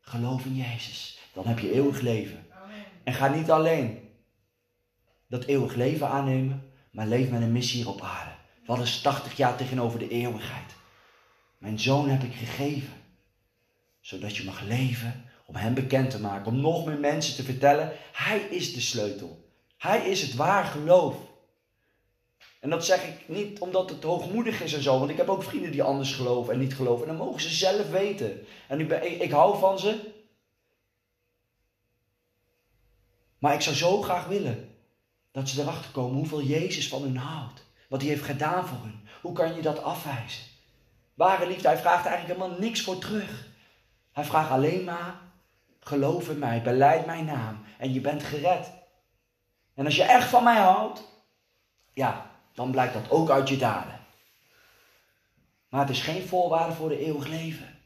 Geloof 0.01 0.45
in 0.45 0.55
Jezus. 0.55 1.19
Dan 1.33 1.45
heb 1.45 1.59
je 1.59 1.73
eeuwig 1.73 1.99
leven. 1.99 2.47
En 3.03 3.13
ga 3.13 3.27
niet 3.27 3.51
alleen 3.51 4.08
dat 5.29 5.43
eeuwig 5.43 5.75
leven 5.75 6.09
aannemen, 6.09 6.71
maar 6.91 7.07
leef 7.07 7.29
met 7.29 7.41
een 7.41 7.51
missie 7.51 7.77
hier 7.77 7.89
op 7.89 8.01
aarde. 8.01 8.31
Wat 8.65 8.79
is 8.79 9.01
80 9.01 9.37
jaar 9.37 9.55
tegenover 9.55 9.99
de 9.99 10.09
eeuwigheid? 10.09 10.75
Mijn 11.57 11.79
zoon 11.79 12.09
heb 12.09 12.23
ik 12.23 12.33
gegeven, 12.33 12.93
zodat 13.99 14.37
je 14.37 14.43
mag 14.43 14.61
leven 14.61 15.25
om 15.45 15.55
hem 15.55 15.73
bekend 15.73 16.09
te 16.09 16.19
maken, 16.19 16.51
om 16.51 16.61
nog 16.61 16.85
meer 16.85 16.99
mensen 16.99 17.35
te 17.35 17.43
vertellen, 17.43 17.91
hij 18.11 18.39
is 18.39 18.73
de 18.73 18.81
sleutel. 18.81 19.47
Hij 19.77 20.09
is 20.09 20.21
het 20.21 20.35
waar 20.35 20.65
geloof. 20.65 21.15
En 22.59 22.69
dat 22.69 22.85
zeg 22.85 23.07
ik 23.07 23.27
niet 23.27 23.59
omdat 23.59 23.89
het 23.89 24.03
hoogmoedig 24.03 24.61
is 24.61 24.73
en 24.73 24.83
zo, 24.83 24.99
want 24.99 25.11
ik 25.11 25.17
heb 25.17 25.29
ook 25.29 25.43
vrienden 25.43 25.71
die 25.71 25.83
anders 25.83 26.13
geloven 26.13 26.53
en 26.53 26.59
niet 26.59 26.75
geloven. 26.75 27.07
En 27.07 27.17
dan 27.17 27.25
mogen 27.25 27.41
ze 27.41 27.49
zelf 27.49 27.89
weten. 27.89 28.45
En 28.67 28.79
ik, 28.79 28.87
ben, 28.87 29.21
ik 29.21 29.31
hou 29.31 29.59
van 29.59 29.79
ze. 29.79 29.99
Maar 33.39 33.53
ik 33.53 33.61
zou 33.61 33.75
zo 33.75 34.01
graag 34.01 34.25
willen 34.25 34.69
dat 35.39 35.49
ze 35.49 35.61
erachter 35.61 35.91
komen 35.91 36.17
hoeveel 36.17 36.43
Jezus 36.43 36.87
van 36.87 37.01
hun 37.01 37.17
houdt. 37.17 37.65
Wat 37.89 38.01
hij 38.01 38.09
heeft 38.09 38.23
gedaan 38.23 38.67
voor 38.67 38.77
hun. 38.81 39.07
Hoe 39.21 39.33
kan 39.33 39.55
je 39.55 39.61
dat 39.61 39.83
afwijzen? 39.83 40.43
Ware 41.13 41.47
liefde, 41.47 41.67
hij 41.67 41.77
vraagt 41.77 42.05
eigenlijk 42.05 42.39
helemaal 42.39 42.59
niks 42.59 42.81
voor 42.81 42.97
terug. 42.97 43.47
Hij 44.11 44.23
vraagt 44.23 44.49
alleen 44.49 44.83
maar, 44.83 45.15
geloof 45.79 46.29
in 46.29 46.39
mij, 46.39 46.61
beleid 46.61 47.05
mijn 47.05 47.25
naam 47.25 47.63
en 47.77 47.93
je 47.93 48.01
bent 48.01 48.23
gered. 48.23 48.71
En 49.73 49.85
als 49.85 49.95
je 49.95 50.03
echt 50.03 50.27
van 50.27 50.43
mij 50.43 50.59
houdt, 50.59 51.03
ja, 51.93 52.31
dan 52.53 52.71
blijkt 52.71 52.93
dat 52.93 53.09
ook 53.09 53.29
uit 53.29 53.49
je 53.49 53.57
daden. 53.57 53.99
Maar 55.69 55.81
het 55.81 55.89
is 55.89 56.01
geen 56.01 56.27
voorwaarde 56.27 56.75
voor 56.75 56.89
de 56.89 57.05
eeuwig 57.05 57.27
leven. 57.27 57.79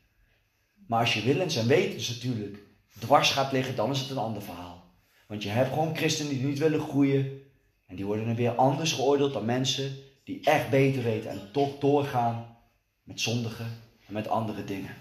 Maar 0.88 1.00
als 1.00 1.14
je 1.14 1.22
willens 1.22 1.56
en 1.56 1.68
wetens 1.68 2.10
natuurlijk 2.10 2.58
dwars 3.00 3.32
gaat 3.32 3.52
liggen, 3.52 3.76
dan 3.76 3.92
is 3.92 4.00
het 4.00 4.10
een 4.10 4.18
ander 4.18 4.42
verhaal. 4.42 4.84
Want 5.28 5.44
je 5.44 5.50
hebt 5.50 5.70
gewoon 5.70 5.96
christenen 5.96 6.34
die 6.34 6.46
niet 6.46 6.60
willen 6.60 6.82
groeien. 6.82 7.43
En 7.86 7.96
die 7.96 8.06
worden 8.06 8.26
dan 8.26 8.36
weer 8.36 8.56
anders 8.56 8.92
geoordeeld 8.92 9.34
dan 9.34 9.46
mensen 9.46 9.98
die 10.24 10.44
echt 10.44 10.70
beter 10.70 11.04
weten 11.04 11.30
en 11.30 11.50
toch 11.52 11.80
doorgaan 11.80 12.58
met 13.04 13.22
zondigen 13.22 13.82
en 14.08 14.14
met 14.14 14.28
andere 14.28 14.64
dingen. 14.64 14.96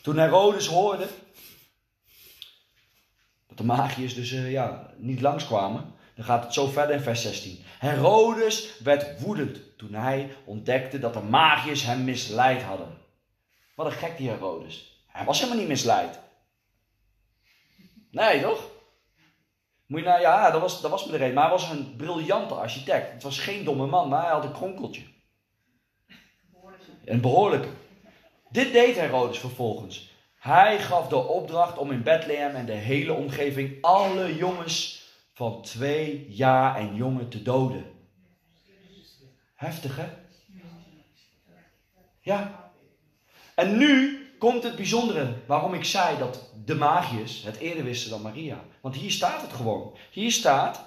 Toen 0.00 0.16
Herodes 0.16 0.66
hoorde 0.66 1.08
dat 3.48 3.58
de 3.58 3.64
magiërs 3.64 4.14
dus 4.14 4.32
uh, 4.32 4.50
ja, 4.50 4.92
niet 4.96 5.20
langskwamen, 5.20 5.94
dan 6.14 6.24
gaat 6.24 6.44
het 6.44 6.54
zo 6.54 6.66
verder 6.66 6.96
in 6.96 7.02
vers 7.02 7.22
16. 7.22 7.58
Herodes 7.78 8.78
werd 8.78 9.20
woedend 9.20 9.76
toen 9.76 9.94
hij 9.94 10.36
ontdekte 10.44 10.98
dat 10.98 11.14
de 11.14 11.20
magiërs 11.20 11.82
hem 11.82 12.04
misleid 12.04 12.62
hadden. 12.62 12.98
Wat 13.74 13.86
een 13.86 13.92
gek 13.92 14.16
die 14.16 14.28
Herodes. 14.28 15.04
Hij 15.06 15.24
was 15.24 15.38
helemaal 15.38 15.58
niet 15.58 15.68
misleid. 15.68 16.18
Nee, 18.10 18.42
toch? 18.42 18.71
Moet 19.92 20.00
je 20.00 20.06
nou, 20.06 20.20
ja, 20.20 20.50
dat 20.50 20.60
was, 20.60 20.80
dat 20.80 20.90
was 20.90 21.04
me 21.04 21.10
de 21.10 21.16
reden. 21.16 21.34
Maar 21.34 21.42
hij 21.42 21.52
was 21.52 21.70
een 21.70 21.96
briljante 21.96 22.54
architect. 22.54 23.12
Het 23.12 23.22
was 23.22 23.38
geen 23.38 23.64
domme 23.64 23.86
man, 23.86 24.08
maar 24.08 24.22
hij 24.22 24.30
had 24.30 24.44
een 24.44 24.52
kronkeltje. 24.52 25.02
Een 27.04 27.20
behoorlijke. 27.20 27.68
Dit 28.50 28.72
deed 28.72 28.96
Herodes 28.96 29.38
vervolgens. 29.38 30.10
Hij 30.38 30.78
gaf 30.78 31.08
de 31.08 31.16
opdracht 31.16 31.78
om 31.78 31.90
in 31.90 32.02
Bethlehem 32.02 32.54
en 32.54 32.66
de 32.66 32.72
hele 32.72 33.12
omgeving 33.12 33.82
alle 33.82 34.36
jongens 34.36 35.06
van 35.32 35.62
twee 35.62 36.26
jaar 36.28 36.76
en 36.76 36.94
jongen 36.94 37.28
te 37.28 37.42
doden. 37.42 37.84
Heftig, 39.54 39.96
hè? 39.96 40.06
Ja. 42.20 42.70
En 43.54 43.76
nu 43.76 44.21
komt 44.42 44.62
het 44.62 44.76
bijzondere 44.76 45.34
waarom 45.46 45.74
ik 45.74 45.84
zei 45.84 46.18
dat 46.18 46.50
de 46.64 46.74
magiërs 46.74 47.42
het 47.42 47.56
eerder 47.56 47.84
wisten 47.84 48.10
dan 48.10 48.22
Maria. 48.22 48.64
Want 48.80 48.94
hier 48.94 49.10
staat 49.10 49.42
het 49.42 49.52
gewoon. 49.52 49.96
Hier 50.10 50.32
staat 50.32 50.84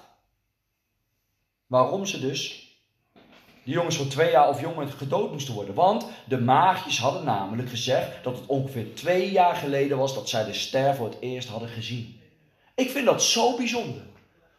waarom 1.68 2.06
ze 2.06 2.20
dus 2.20 2.70
die 3.64 3.74
jongens 3.74 3.96
van 3.96 4.08
twee 4.08 4.32
jaar 4.32 4.50
of 4.50 4.62
jonger 4.62 4.88
gedood 4.88 5.32
moesten 5.32 5.54
worden. 5.54 5.76
Want 5.76 6.08
de 6.28 6.42
magiërs 6.42 7.00
hadden 7.00 7.24
namelijk 7.24 7.70
gezegd 7.70 8.24
dat 8.24 8.36
het 8.38 8.46
ongeveer 8.46 8.94
twee 8.94 9.32
jaar 9.32 9.56
geleden 9.56 9.98
was 9.98 10.14
dat 10.14 10.30
zij 10.30 10.46
de 10.46 10.54
ster 10.54 10.96
voor 10.96 11.10
het 11.10 11.18
eerst 11.20 11.50
hadden 11.50 11.70
gezien. 11.70 12.22
Ik 12.76 12.90
vind 12.90 13.06
dat 13.06 13.24
zo 13.24 13.56
bijzonder. 13.58 14.02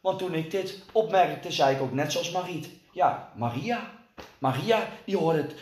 Want 0.00 0.18
toen 0.18 0.34
ik 0.34 0.50
dit 0.50 0.82
opmerkte, 0.92 1.52
zei 1.52 1.74
ik 1.74 1.82
ook 1.82 1.92
net 1.92 2.12
zoals 2.12 2.30
Mariet. 2.30 2.68
Ja, 2.92 3.32
Maria. 3.34 3.90
Maria, 4.38 4.88
die 5.04 5.16
hoorde 5.16 5.42
het 5.42 5.54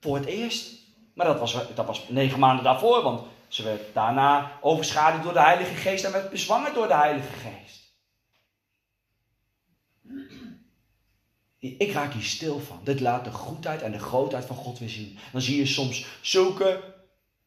voor 0.00 0.16
het 0.16 0.26
eerst. 0.26 0.79
Maar 1.14 1.26
dat 1.26 1.38
was, 1.38 1.56
dat 1.74 1.86
was 1.86 2.08
negen 2.08 2.38
maanden 2.38 2.64
daarvoor, 2.64 3.02
want 3.02 3.22
ze 3.48 3.62
werd 3.62 3.94
daarna 3.94 4.50
overschaduwd 4.60 5.22
door 5.22 5.32
de 5.32 5.40
Heilige 5.40 5.74
Geest 5.74 6.04
en 6.04 6.12
werd 6.12 6.30
bezwangerd 6.30 6.74
door 6.74 6.88
de 6.88 6.94
Heilige 6.94 7.32
Geest. 7.32 7.70
Ik 11.58 11.92
raak 11.92 12.12
hier 12.12 12.22
stil 12.22 12.58
van. 12.58 12.80
Dit 12.84 13.00
laat 13.00 13.24
de 13.24 13.30
goedheid 13.30 13.82
en 13.82 13.92
de 13.92 13.98
grootheid 13.98 14.44
van 14.44 14.56
God 14.56 14.78
weer 14.78 14.88
zien. 14.88 15.18
Dan 15.32 15.40
zie 15.40 15.56
je 15.56 15.66
soms 15.66 16.06
zulke 16.20 16.80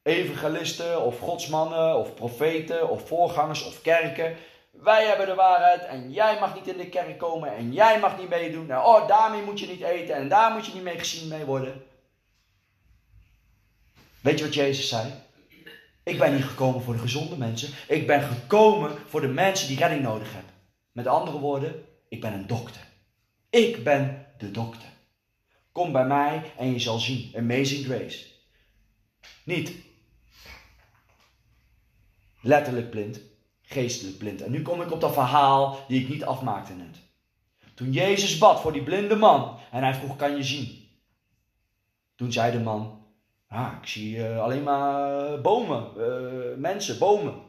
evangelisten 0.03 1.01
of 1.01 1.19
godsmannen 1.19 1.97
of 1.97 2.13
profeten 2.13 2.89
of 2.89 3.07
voorgangers 3.07 3.65
of 3.65 3.81
kerken. 3.81 4.35
Wij 4.71 5.05
hebben 5.05 5.25
de 5.25 5.35
waarheid 5.35 5.85
en 5.85 6.11
jij 6.11 6.39
mag 6.39 6.55
niet 6.55 6.67
in 6.67 6.77
de 6.77 6.89
kerk 6.89 7.17
komen 7.17 7.55
en 7.55 7.73
jij 7.73 7.99
mag 7.99 8.17
niet 8.17 8.29
meedoen. 8.29 8.65
Nou, 8.65 8.85
oh, 8.85 9.07
daarmee 9.07 9.41
moet 9.41 9.59
je 9.59 9.67
niet 9.67 9.81
eten 9.81 10.15
en 10.15 10.29
daar 10.29 10.51
moet 10.51 10.65
je 10.65 10.73
niet 10.73 10.83
mee 10.83 10.99
gezien 10.99 11.27
mee 11.27 11.45
worden. 11.45 11.83
Weet 14.23 14.39
je 14.39 14.45
wat 14.45 14.53
Jezus 14.53 14.89
zei? 14.89 15.13
Ik 16.03 16.17
ben 16.17 16.35
niet 16.35 16.43
gekomen 16.43 16.81
voor 16.81 16.93
de 16.93 16.99
gezonde 16.99 17.37
mensen. 17.37 17.69
Ik 17.87 18.07
ben 18.07 18.21
gekomen 18.21 18.97
voor 19.07 19.21
de 19.21 19.27
mensen 19.27 19.67
die 19.67 19.77
redding 19.77 20.01
nodig 20.01 20.33
hebben. 20.33 20.51
Met 20.91 21.07
andere 21.07 21.39
woorden, 21.39 21.85
ik 22.09 22.21
ben 22.21 22.33
een 22.33 22.47
dokter. 22.47 22.81
Ik 23.49 23.83
ben 23.83 24.25
de 24.37 24.51
dokter. 24.51 24.89
Kom 25.71 25.91
bij 25.91 26.05
mij 26.05 26.51
en 26.57 26.71
je 26.71 26.79
zal 26.79 26.99
zien. 26.99 27.33
Amazing 27.37 27.85
grace. 27.85 28.25
Niet 29.43 29.71
letterlijk 32.41 32.89
blind, 32.89 33.19
geestelijk 33.61 34.17
blind. 34.17 34.41
En 34.41 34.51
nu 34.51 34.61
kom 34.61 34.81
ik 34.81 34.91
op 34.91 35.01
dat 35.01 35.13
verhaal 35.13 35.85
die 35.87 36.01
ik 36.01 36.09
niet 36.09 36.23
afmaakte 36.23 36.73
net. 36.73 36.97
Toen 37.73 37.91
Jezus 37.91 38.37
bad 38.37 38.61
voor 38.61 38.73
die 38.73 38.83
blinde 38.83 39.15
man 39.15 39.59
en 39.71 39.83
hij 39.83 39.93
vroeg: 39.93 40.15
Kan 40.15 40.35
je 40.35 40.43
zien? 40.43 40.89
Toen 42.15 42.31
zei 42.31 42.51
de 42.51 42.59
man: 42.59 43.02
Ah, 43.53 43.73
ik 43.81 43.87
zie 43.87 44.17
uh, 44.17 44.41
alleen 44.41 44.63
maar 44.63 45.41
bomen, 45.41 45.91
uh, 45.97 46.57
mensen, 46.57 46.97
bomen. 46.97 47.41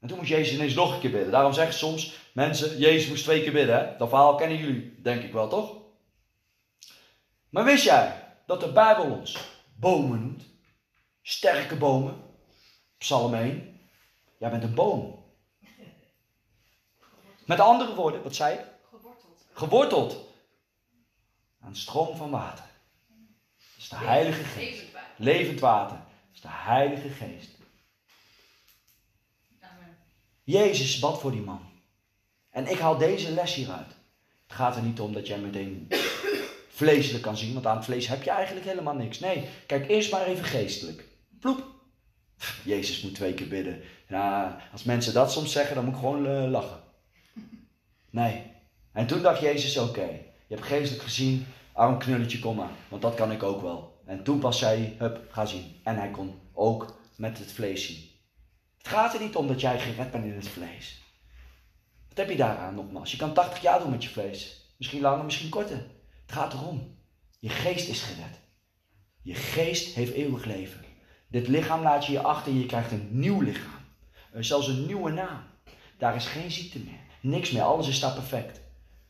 En 0.00 0.08
toen 0.08 0.16
moest 0.16 0.28
Jezus 0.28 0.54
ineens 0.54 0.74
nog 0.74 0.94
een 0.94 1.00
keer 1.00 1.10
bidden. 1.10 1.30
Daarom 1.30 1.52
zeggen 1.52 1.74
soms 1.74 2.16
mensen, 2.34 2.78
Jezus 2.78 3.08
moest 3.08 3.24
twee 3.24 3.42
keer 3.42 3.52
bidden. 3.52 3.76
Hè? 3.76 3.96
Dat 3.96 4.08
verhaal 4.08 4.34
kennen 4.34 4.58
jullie, 4.58 5.00
denk 5.02 5.22
ik 5.22 5.32
wel, 5.32 5.48
toch? 5.48 5.76
Maar 7.50 7.64
wist 7.64 7.84
jij 7.84 8.34
dat 8.46 8.60
de 8.60 8.72
Bijbel 8.72 9.04
ons 9.04 9.38
bomen 9.76 10.20
noemt? 10.20 10.44
Sterke 11.22 11.76
bomen. 11.76 12.22
Psalm 12.98 13.34
1. 13.34 13.80
Jij 14.38 14.50
bent 14.50 14.62
een 14.62 14.74
boom. 14.74 15.24
Met 17.46 17.60
andere 17.60 17.94
woorden, 17.94 18.22
wat 18.22 18.34
zei 18.34 18.54
je? 18.54 18.64
Geworteld. 18.90 19.46
Geworteld. 19.52 20.16
Aan 21.60 21.68
een 21.68 21.76
stroom 21.76 22.16
van 22.16 22.30
water. 22.30 22.70
De 23.98 23.98
Heilige 23.98 24.44
Geest. 24.44 24.82
Levend 25.16 25.60
water. 25.60 25.96
Dat 25.96 26.34
is 26.34 26.40
de 26.40 26.48
Heilige 26.50 27.08
Geest. 27.08 27.50
Jezus 30.42 30.98
bad 30.98 31.20
voor 31.20 31.30
die 31.30 31.40
man. 31.40 31.60
En 32.50 32.66
ik 32.66 32.78
haal 32.78 32.98
deze 32.98 33.32
les 33.32 33.54
hieruit. 33.54 33.96
Het 34.46 34.56
gaat 34.56 34.76
er 34.76 34.82
niet 34.82 35.00
om 35.00 35.12
dat 35.12 35.26
jij 35.26 35.38
meteen 35.38 35.88
vleeselijk 36.68 37.22
kan 37.22 37.36
zien, 37.36 37.52
want 37.52 37.66
aan 37.66 37.76
het 37.76 37.84
vlees 37.84 38.06
heb 38.06 38.22
je 38.22 38.30
eigenlijk 38.30 38.66
helemaal 38.66 38.94
niks. 38.94 39.18
Nee, 39.20 39.48
kijk 39.66 39.88
eerst 39.88 40.12
maar 40.12 40.26
even 40.26 40.44
geestelijk. 40.44 41.04
Ploep. 41.40 41.64
Jezus 42.64 43.02
moet 43.02 43.14
twee 43.14 43.34
keer 43.34 43.48
bidden. 43.48 43.82
Ja, 44.08 44.58
als 44.72 44.82
mensen 44.82 45.14
dat 45.14 45.32
soms 45.32 45.52
zeggen, 45.52 45.74
dan 45.74 45.84
moet 45.84 45.94
ik 45.94 46.00
gewoon 46.00 46.26
uh, 46.26 46.50
lachen. 46.50 46.80
Nee. 48.10 48.42
En 48.92 49.06
toen 49.06 49.22
dacht 49.22 49.40
Jezus, 49.40 49.76
oké, 49.76 50.06
je 50.46 50.54
hebt 50.54 50.66
geestelijk 50.66 51.02
gezien, 51.02 51.46
arm 51.72 51.98
knulletje, 51.98 52.38
kom 52.38 52.56
maar. 52.56 52.70
Want 52.88 53.02
dat 53.02 53.14
kan 53.14 53.32
ik 53.32 53.42
ook 53.42 53.60
wel. 53.60 54.00
En 54.06 54.22
toen 54.22 54.38
pas 54.38 54.58
zei 54.58 54.80
hij, 54.80 54.94
hup, 54.98 55.26
ga 55.30 55.46
zien. 55.46 55.80
En 55.82 55.96
hij 55.96 56.10
kon 56.10 56.40
ook 56.52 57.00
met 57.16 57.38
het 57.38 57.52
vlees 57.52 57.86
zien. 57.86 58.10
Het 58.78 58.88
gaat 58.88 59.14
er 59.14 59.20
niet 59.20 59.36
om 59.36 59.46
dat 59.46 59.60
jij 59.60 59.78
gered 59.78 60.10
bent 60.10 60.24
in 60.24 60.34
het 60.34 60.48
vlees. 60.48 61.02
Wat 62.08 62.18
heb 62.18 62.28
je 62.28 62.36
daaraan 62.36 62.74
nogmaals? 62.74 63.10
Je 63.10 63.16
kan 63.16 63.32
80 63.32 63.62
jaar 63.62 63.78
doen 63.78 63.90
met 63.90 64.04
je 64.04 64.10
vlees. 64.10 64.70
Misschien 64.76 65.00
langer, 65.00 65.24
misschien 65.24 65.48
korter. 65.48 65.86
Het 66.22 66.32
gaat 66.32 66.52
erom. 66.52 66.96
Je 67.38 67.48
geest 67.48 67.88
is 67.88 68.02
gered. 68.02 68.40
Je 69.22 69.34
geest 69.34 69.94
heeft 69.94 70.12
eeuwig 70.12 70.44
leven. 70.44 70.80
Dit 71.28 71.48
lichaam 71.48 71.82
laat 71.82 72.06
je 72.06 72.12
je 72.12 72.22
achter 72.22 72.52
en 72.52 72.58
je 72.58 72.66
krijgt 72.66 72.92
een 72.92 73.08
nieuw 73.10 73.40
lichaam. 73.40 73.80
Is 74.32 74.46
zelfs 74.46 74.68
een 74.68 74.86
nieuwe 74.86 75.10
naam. 75.10 75.42
Daar 75.98 76.16
is 76.16 76.26
geen 76.26 76.50
ziekte 76.50 76.78
meer. 76.78 77.00
Niks 77.20 77.50
meer. 77.50 77.62
Alles 77.62 77.88
is 77.88 78.00
daar 78.00 78.14
perfect. 78.14 78.60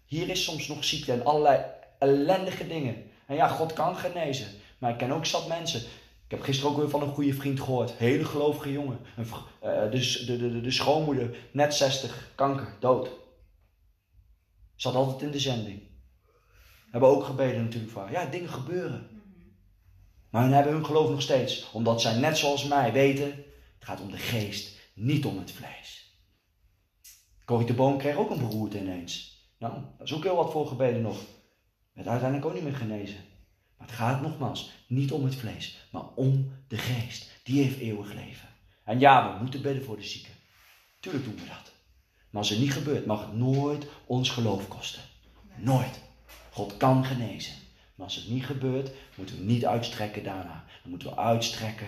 Hier 0.05 0.29
is 0.29 0.45
soms 0.45 0.69
nog 0.69 0.85
ziekte 0.85 1.13
en 1.13 1.25
allerlei 1.25 1.65
ellendige 2.03 2.67
dingen. 2.67 3.11
En 3.27 3.37
ja, 3.37 3.49
God 3.49 3.73
kan 3.73 3.97
genezen. 3.97 4.47
Maar 4.79 4.91
ik 4.91 4.99
ken 4.99 5.13
ook 5.13 5.27
zat 5.27 5.49
mensen. 5.49 5.81
Ik 6.25 6.39
heb 6.39 6.41
gisteren 6.41 6.71
ook 6.71 6.79
weer 6.79 6.91
van 6.91 7.03
een 7.03 7.15
goede 7.15 7.35
vriend 7.35 7.61
gehoord. 7.61 7.93
Hele 7.93 8.25
gelovige 8.25 8.73
jongen. 8.73 8.99
Een, 9.17 9.27
uh, 9.63 9.91
de, 9.91 10.25
de, 10.27 10.37
de, 10.37 10.61
de 10.61 10.71
schoonmoeder, 10.71 11.37
net 11.53 11.75
60, 11.75 12.31
kanker, 12.35 12.77
dood. 12.81 13.11
Zat 14.77 14.95
altijd 14.95 15.23
in 15.23 15.31
de 15.31 15.39
zending. 15.39 15.83
Hebben 16.91 17.11
ook 17.11 17.25
gebeden 17.25 17.63
natuurlijk 17.63 17.93
voor 17.93 18.11
Ja, 18.11 18.27
dingen 18.27 18.49
gebeuren. 18.49 19.11
Maar 20.31 20.43
hun 20.43 20.53
hebben 20.53 20.73
hun 20.73 20.85
geloof 20.85 21.11
nog 21.11 21.23
steeds. 21.23 21.71
Omdat 21.73 22.01
zij 22.01 22.19
net 22.19 22.39
zoals 22.39 22.65
mij 22.65 22.93
weten, 22.93 23.27
het 23.27 23.89
gaat 23.89 24.01
om 24.01 24.11
de 24.11 24.17
geest, 24.17 24.79
niet 24.95 25.25
om 25.25 25.39
het 25.39 25.53
vlees. 25.53 26.17
Corrie 27.45 27.67
de 27.67 27.75
Boom 27.75 27.99
kreeg 27.99 28.17
ook 28.17 28.31
een 28.31 28.49
beroerte 28.49 28.79
ineens. 28.79 29.41
Nou, 29.59 29.75
dat 29.99 30.07
is 30.07 30.15
ook 30.15 30.23
heel 30.23 30.37
wat 30.37 30.53
voor 30.53 30.67
gebeden 30.67 31.03
nog. 31.03 31.19
Werd 31.93 32.09
uiteindelijk 32.09 32.49
ook 32.49 32.55
niet 32.55 32.65
meer 32.71 32.77
genezen. 32.77 33.25
Maar 33.77 33.87
het 33.87 33.97
gaat 33.97 34.23
nogmaals 34.23 34.71
niet 34.87 35.13
om 35.13 35.25
het 35.25 35.35
vlees, 35.35 35.87
maar 35.91 36.09
om 36.15 36.53
de 36.69 36.79
geest. 36.79 37.31
Die 37.43 37.63
heeft 37.63 37.79
eeuwig 37.79 38.13
leven. 38.13 38.49
En 38.85 38.99
ja, 38.99 39.33
we 39.33 39.43
moeten 39.43 39.63
bidden 39.63 39.85
voor 39.85 39.97
de 39.97 40.05
zieken. 40.05 40.33
Tuurlijk 41.01 41.25
doen 41.25 41.35
we 41.35 41.47
dat. 41.47 41.73
Maar 42.31 42.41
als 42.41 42.51
het 42.51 42.59
niet 42.59 42.73
gebeurt, 42.73 43.07
mag 43.07 43.21
het 43.21 43.35
nooit 43.35 43.87
ons 44.07 44.31
geloof 44.31 44.69
kosten. 44.69 45.03
Nooit. 45.57 46.01
God 46.51 46.77
kan 46.77 47.05
genezen. 47.05 47.55
Maar 47.95 48.07
als 48.07 48.17
het 48.17 48.29
niet 48.29 48.47
gebeurt, 48.47 48.91
moeten 49.15 49.37
we 49.37 49.43
niet 49.43 49.67
uitstrekken 49.67 50.25
daarna. 50.25 50.65
Dan 50.83 50.91
moeten 50.91 51.09
we 51.09 51.17
uitstrekken 51.17 51.87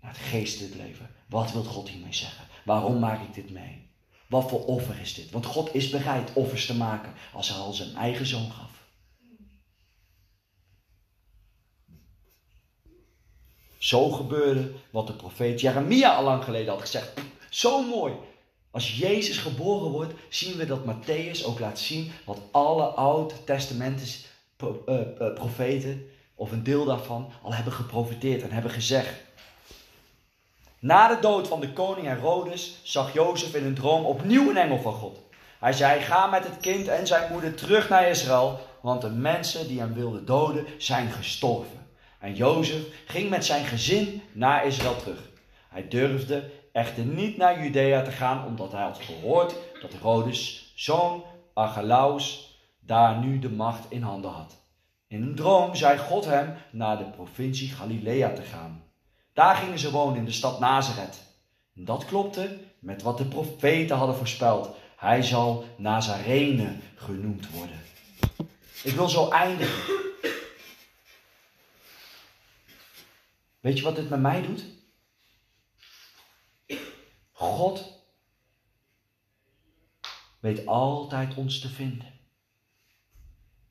naar 0.00 0.10
het 0.10 0.20
geestelijk 0.20 0.74
leven. 0.74 1.10
Wat 1.26 1.52
wil 1.52 1.64
God 1.64 1.88
hiermee 1.88 2.14
zeggen? 2.14 2.44
Waarom 2.64 2.98
maak 2.98 3.22
ik 3.22 3.34
dit 3.34 3.50
mee? 3.50 3.88
Wat 4.26 4.48
voor 4.48 4.64
offer 4.64 5.00
is 5.00 5.14
dit? 5.14 5.30
Want 5.30 5.46
God 5.46 5.74
is 5.74 5.90
bereid 5.90 6.32
offers 6.32 6.66
te 6.66 6.76
maken 6.76 7.12
als 7.32 7.48
hij 7.48 7.58
al 7.58 7.72
zijn 7.72 7.94
eigen 7.94 8.26
zoon 8.26 8.50
gaf. 8.50 8.79
Zo 13.90 14.10
gebeurde 14.10 14.70
wat 14.90 15.06
de 15.06 15.12
profeet 15.12 15.60
Jeremia 15.60 16.14
al 16.14 16.24
lang 16.24 16.44
geleden 16.44 16.72
had 16.72 16.80
gezegd. 16.80 17.10
Zo 17.48 17.82
mooi. 17.82 18.12
Als 18.70 18.98
Jezus 18.98 19.38
geboren 19.38 19.90
wordt, 19.90 20.14
zien 20.28 20.56
we 20.56 20.66
dat 20.66 20.84
Matthäus 20.84 21.44
ook 21.44 21.58
laat 21.58 21.78
zien 21.78 22.12
wat 22.24 22.38
alle 22.50 22.84
Oud-testamentische 22.84 24.26
eh, 24.56 25.00
eh, 25.00 25.34
profeten, 25.34 26.10
of 26.34 26.52
een 26.52 26.62
deel 26.62 26.84
daarvan, 26.84 27.32
al 27.42 27.54
hebben 27.54 27.72
geprofiteerd 27.72 28.42
en 28.42 28.50
hebben 28.50 28.70
gezegd. 28.70 29.14
Na 30.78 31.08
de 31.08 31.20
dood 31.20 31.48
van 31.48 31.60
de 31.60 31.72
koning 31.72 32.06
Herodes 32.06 32.80
zag 32.82 33.12
Jozef 33.12 33.54
in 33.54 33.64
een 33.64 33.74
droom 33.74 34.04
opnieuw 34.04 34.50
een 34.50 34.56
engel 34.56 34.80
van 34.80 34.94
God. 34.94 35.18
Hij 35.58 35.72
zei: 35.72 36.00
Ga 36.00 36.26
met 36.26 36.44
het 36.44 36.56
kind 36.60 36.88
en 36.88 37.06
zijn 37.06 37.32
moeder 37.32 37.54
terug 37.54 37.88
naar 37.88 38.08
Israël, 38.08 38.58
want 38.80 39.00
de 39.00 39.10
mensen 39.10 39.68
die 39.68 39.78
hem 39.78 39.94
wilden 39.94 40.26
doden 40.26 40.66
zijn 40.78 41.10
gestorven. 41.10 41.80
En 42.20 42.34
Jozef 42.34 42.82
ging 43.06 43.30
met 43.30 43.44
zijn 43.44 43.64
gezin 43.64 44.22
naar 44.32 44.66
Israël 44.66 44.96
terug. 44.96 45.30
Hij 45.68 45.88
durfde 45.88 46.50
echter 46.72 47.04
niet 47.04 47.36
naar 47.36 47.62
Judea 47.62 48.02
te 48.02 48.10
gaan, 48.10 48.46
omdat 48.46 48.72
hij 48.72 48.82
had 48.82 48.98
gehoord 49.00 49.54
dat 49.80 49.92
Herodes, 49.92 50.72
zoon 50.74 51.24
Archelaus, 51.54 52.54
daar 52.80 53.18
nu 53.18 53.38
de 53.38 53.50
macht 53.50 53.86
in 53.88 54.02
handen 54.02 54.30
had. 54.30 54.56
In 55.08 55.22
een 55.22 55.34
droom 55.34 55.74
zei 55.74 55.98
God 55.98 56.24
hem 56.24 56.54
naar 56.70 56.98
de 56.98 57.04
provincie 57.04 57.68
Galilea 57.68 58.32
te 58.32 58.42
gaan. 58.42 58.82
Daar 59.32 59.56
gingen 59.56 59.78
ze 59.78 59.90
wonen 59.90 60.16
in 60.16 60.24
de 60.24 60.32
stad 60.32 60.60
Nazareth. 60.60 61.22
En 61.76 61.84
dat 61.84 62.04
klopte 62.04 62.58
met 62.78 63.02
wat 63.02 63.18
de 63.18 63.24
profeten 63.24 63.96
hadden 63.96 64.16
voorspeld. 64.16 64.70
Hij 64.96 65.22
zal 65.22 65.64
Nazarene 65.76 66.72
genoemd 66.94 67.50
worden. 67.50 67.80
Ik 68.82 68.94
wil 68.94 69.08
zo 69.08 69.28
eindigen. 69.28 70.09
Weet 73.60 73.78
je 73.78 73.84
wat 73.84 73.96
dit 73.96 74.08
met 74.08 74.20
mij 74.20 74.42
doet? 74.42 74.64
God 77.32 77.98
weet 80.40 80.66
altijd 80.66 81.34
ons 81.34 81.60
te 81.60 81.68
vinden. 81.68 82.18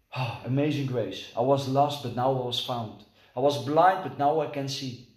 Oh, 0.10 0.46
amazing 0.46 0.90
grace. 0.90 1.32
I 1.40 1.44
was 1.44 1.68
lost, 1.68 2.02
but 2.02 2.16
now 2.16 2.40
I 2.40 2.44
was 2.44 2.66
found. 2.66 3.02
I 3.36 3.40
was 3.40 3.64
blind, 3.64 4.04
but 4.04 4.18
now 4.18 4.44
I 4.44 4.50
can 4.50 4.70
see. 4.70 5.08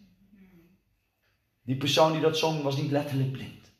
Die 1.62 1.76
persoon 1.76 2.12
die 2.12 2.20
dat 2.20 2.38
zong 2.38 2.62
was 2.62 2.76
niet 2.76 2.90
letterlijk 2.90 3.32
blind. 3.32 3.70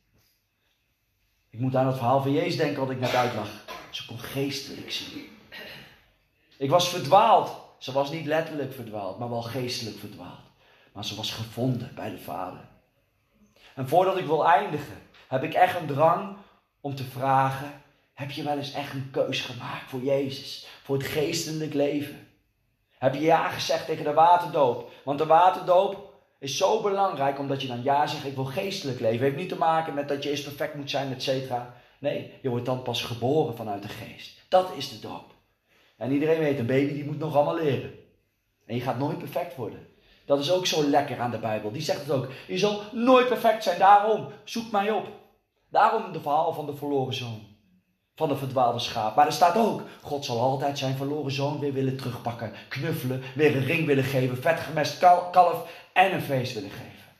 Ik 1.51 1.59
moet 1.59 1.77
aan 1.77 1.87
het 1.87 1.97
verhaal 1.97 2.23
van 2.23 2.33
Jezus 2.33 2.57
denken 2.57 2.81
wat 2.81 2.91
ik 2.91 3.01
net 3.01 3.15
uitlag. 3.15 3.65
Ze 3.91 4.07
kon 4.07 4.19
geestelijk 4.19 4.91
zien. 4.91 5.27
Ik 6.57 6.71
was 6.71 6.89
verdwaald. 6.89 7.61
Ze 7.79 7.93
was 7.93 8.11
niet 8.11 8.27
letterlijk 8.27 8.73
verdwaald, 8.73 9.19
maar 9.19 9.31
wel 9.31 9.43
geestelijk 9.43 9.99
verdwaald. 9.99 10.52
Maar 10.93 11.05
ze 11.05 11.17
was 11.17 11.33
gevonden 11.33 11.91
bij 11.95 12.11
de 12.11 12.19
Vader. 12.19 12.61
En 13.75 13.89
voordat 13.89 14.19
ik 14.19 14.27
wil 14.27 14.47
eindigen, 14.47 15.03
heb 15.29 15.43
ik 15.43 15.55
echt 15.55 15.81
een 15.81 15.87
drang 15.87 16.37
om 16.81 16.95
te 16.95 17.05
vragen: 17.05 17.83
heb 18.15 18.31
je 18.31 18.43
wel 18.43 18.57
eens 18.57 18.73
echt 18.73 18.93
een 18.93 19.11
keus 19.11 19.41
gemaakt 19.41 19.91
voor 19.91 20.01
Jezus, 20.01 20.67
voor 20.83 20.97
het 20.97 21.07
geestelijk 21.07 21.75
leven? 21.75 22.29
Heb 22.99 23.15
je 23.15 23.21
ja 23.21 23.49
gezegd 23.49 23.87
tegen 23.87 24.05
de 24.05 24.13
waterdoop? 24.13 24.91
Want 25.05 25.19
de 25.19 25.27
waterdoop 25.27 26.13
is 26.39 26.57
zo 26.57 26.83
belangrijk 26.83 27.39
omdat 27.39 27.63
je 27.63 27.69
dan 27.69 27.83
ja 27.83 28.07
zegt: 28.07 28.25
ik 28.25 28.35
wil 28.35 28.45
geestelijk 28.45 29.01
leven. 29.01 29.17
Het 29.17 29.25
heeft 29.25 29.37
niet 29.37 29.49
te 29.49 29.59
maken 29.59 29.95
met 29.95 30.09
dat 30.09 30.23
je 30.23 30.31
eerst 30.31 30.45
perfect 30.45 30.75
moet 30.75 30.91
zijn, 30.91 31.13
et 31.13 31.23
cetera. 31.23 31.75
Nee, 31.99 32.33
je 32.43 32.49
wordt 32.49 32.67
dan 32.67 32.83
pas 32.83 33.03
geboren 33.03 33.57
vanuit 33.57 33.83
de 33.83 33.89
geest. 33.89 34.41
Dat 34.49 34.73
is 34.77 34.89
de 34.89 34.99
doop. 34.99 35.35
En 35.97 36.13
iedereen 36.13 36.39
weet, 36.39 36.59
een 36.59 36.67
baby 36.67 36.93
die 36.93 37.05
moet 37.05 37.19
nog 37.19 37.35
allemaal 37.35 37.55
leren. 37.55 37.93
En 38.67 38.75
je 38.75 38.81
gaat 38.81 38.99
nooit 38.99 39.19
perfect 39.19 39.57
worden. 39.57 39.87
Dat 40.33 40.41
is 40.41 40.53
ook 40.53 40.67
zo 40.67 40.85
lekker 40.85 41.21
aan 41.21 41.31
de 41.31 41.39
Bijbel. 41.39 41.73
Die 41.73 41.83
zegt 41.83 42.01
het 42.01 42.11
ook. 42.11 42.29
Je 42.47 42.59
zal 42.59 42.83
nooit 42.93 43.29
perfect 43.29 43.63
zijn. 43.63 43.79
Daarom, 43.79 44.29
zoek 44.45 44.71
mij 44.71 44.91
op. 44.91 45.07
Daarom 45.71 46.13
de 46.13 46.21
verhaal 46.21 46.53
van 46.53 46.67
de 46.67 46.77
verloren 46.77 47.15
zoon. 47.15 47.43
Van 48.17 48.29
de 48.29 48.37
verdwaalde 48.37 48.79
schaap. 48.79 49.17
Maar 49.17 49.27
er 49.27 49.33
staat 49.33 49.57
ook, 49.57 49.83
God 50.03 50.25
zal 50.25 50.41
altijd 50.41 50.79
zijn 50.79 50.97
verloren 50.97 51.33
zoon 51.33 51.59
weer 51.59 51.73
willen 51.73 51.97
terugpakken. 51.97 52.53
Knuffelen, 52.69 53.23
weer 53.35 53.57
een 53.57 53.65
ring 53.65 53.87
willen 53.87 54.05
geven. 54.05 54.43
Vetgemest 54.43 54.99
kalf 55.31 55.71
en 55.93 56.15
een 56.15 56.23
feest 56.23 56.55
willen 56.55 56.71
geven. 56.71 57.11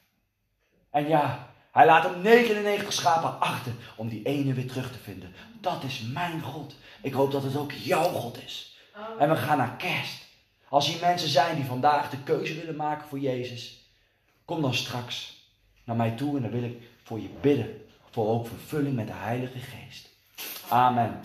En 0.91 1.09
ja, 1.09 1.49
hij 1.73 1.87
laat 1.87 2.05
hem 2.05 2.21
99 2.21 2.93
schapen 2.93 3.41
achter 3.41 3.73
om 3.97 4.09
die 4.09 4.23
ene 4.23 4.53
weer 4.53 4.69
terug 4.69 4.93
te 4.93 4.99
vinden. 4.99 5.35
Dat 5.61 5.83
is 5.83 6.03
mijn 6.13 6.43
God. 6.43 6.75
Ik 7.03 7.13
hoop 7.13 7.33
dat 7.33 7.43
het 7.43 7.57
ook 7.57 7.73
jouw 7.73 8.09
God 8.09 8.43
is. 8.45 8.79
En 9.19 9.29
we 9.29 9.37
gaan 9.37 9.59
naar 9.59 9.77
kerst. 9.77 10.22
Als 10.73 10.87
hier 10.87 11.01
mensen 11.01 11.29
zijn 11.29 11.57
die 11.57 11.65
vandaag 11.65 12.11
de 12.11 12.23
keuze 12.23 12.55
willen 12.55 12.77
maken 12.77 13.09
voor 13.09 13.19
Jezus, 13.19 13.91
kom 14.45 14.63
dan 14.63 14.75
straks 14.75 15.47
naar 15.85 15.97
mij 15.97 16.11
toe 16.11 16.37
en 16.37 16.43
dan 16.43 16.51
wil 16.51 16.63
ik 16.63 16.83
voor 17.03 17.21
je 17.21 17.29
bidden. 17.41 17.87
Voor 18.11 18.29
ook 18.29 18.47
vervulling 18.47 18.95
met 18.95 19.07
de 19.07 19.13
Heilige 19.13 19.59
Geest. 19.59 20.09
Amen. 20.69 21.21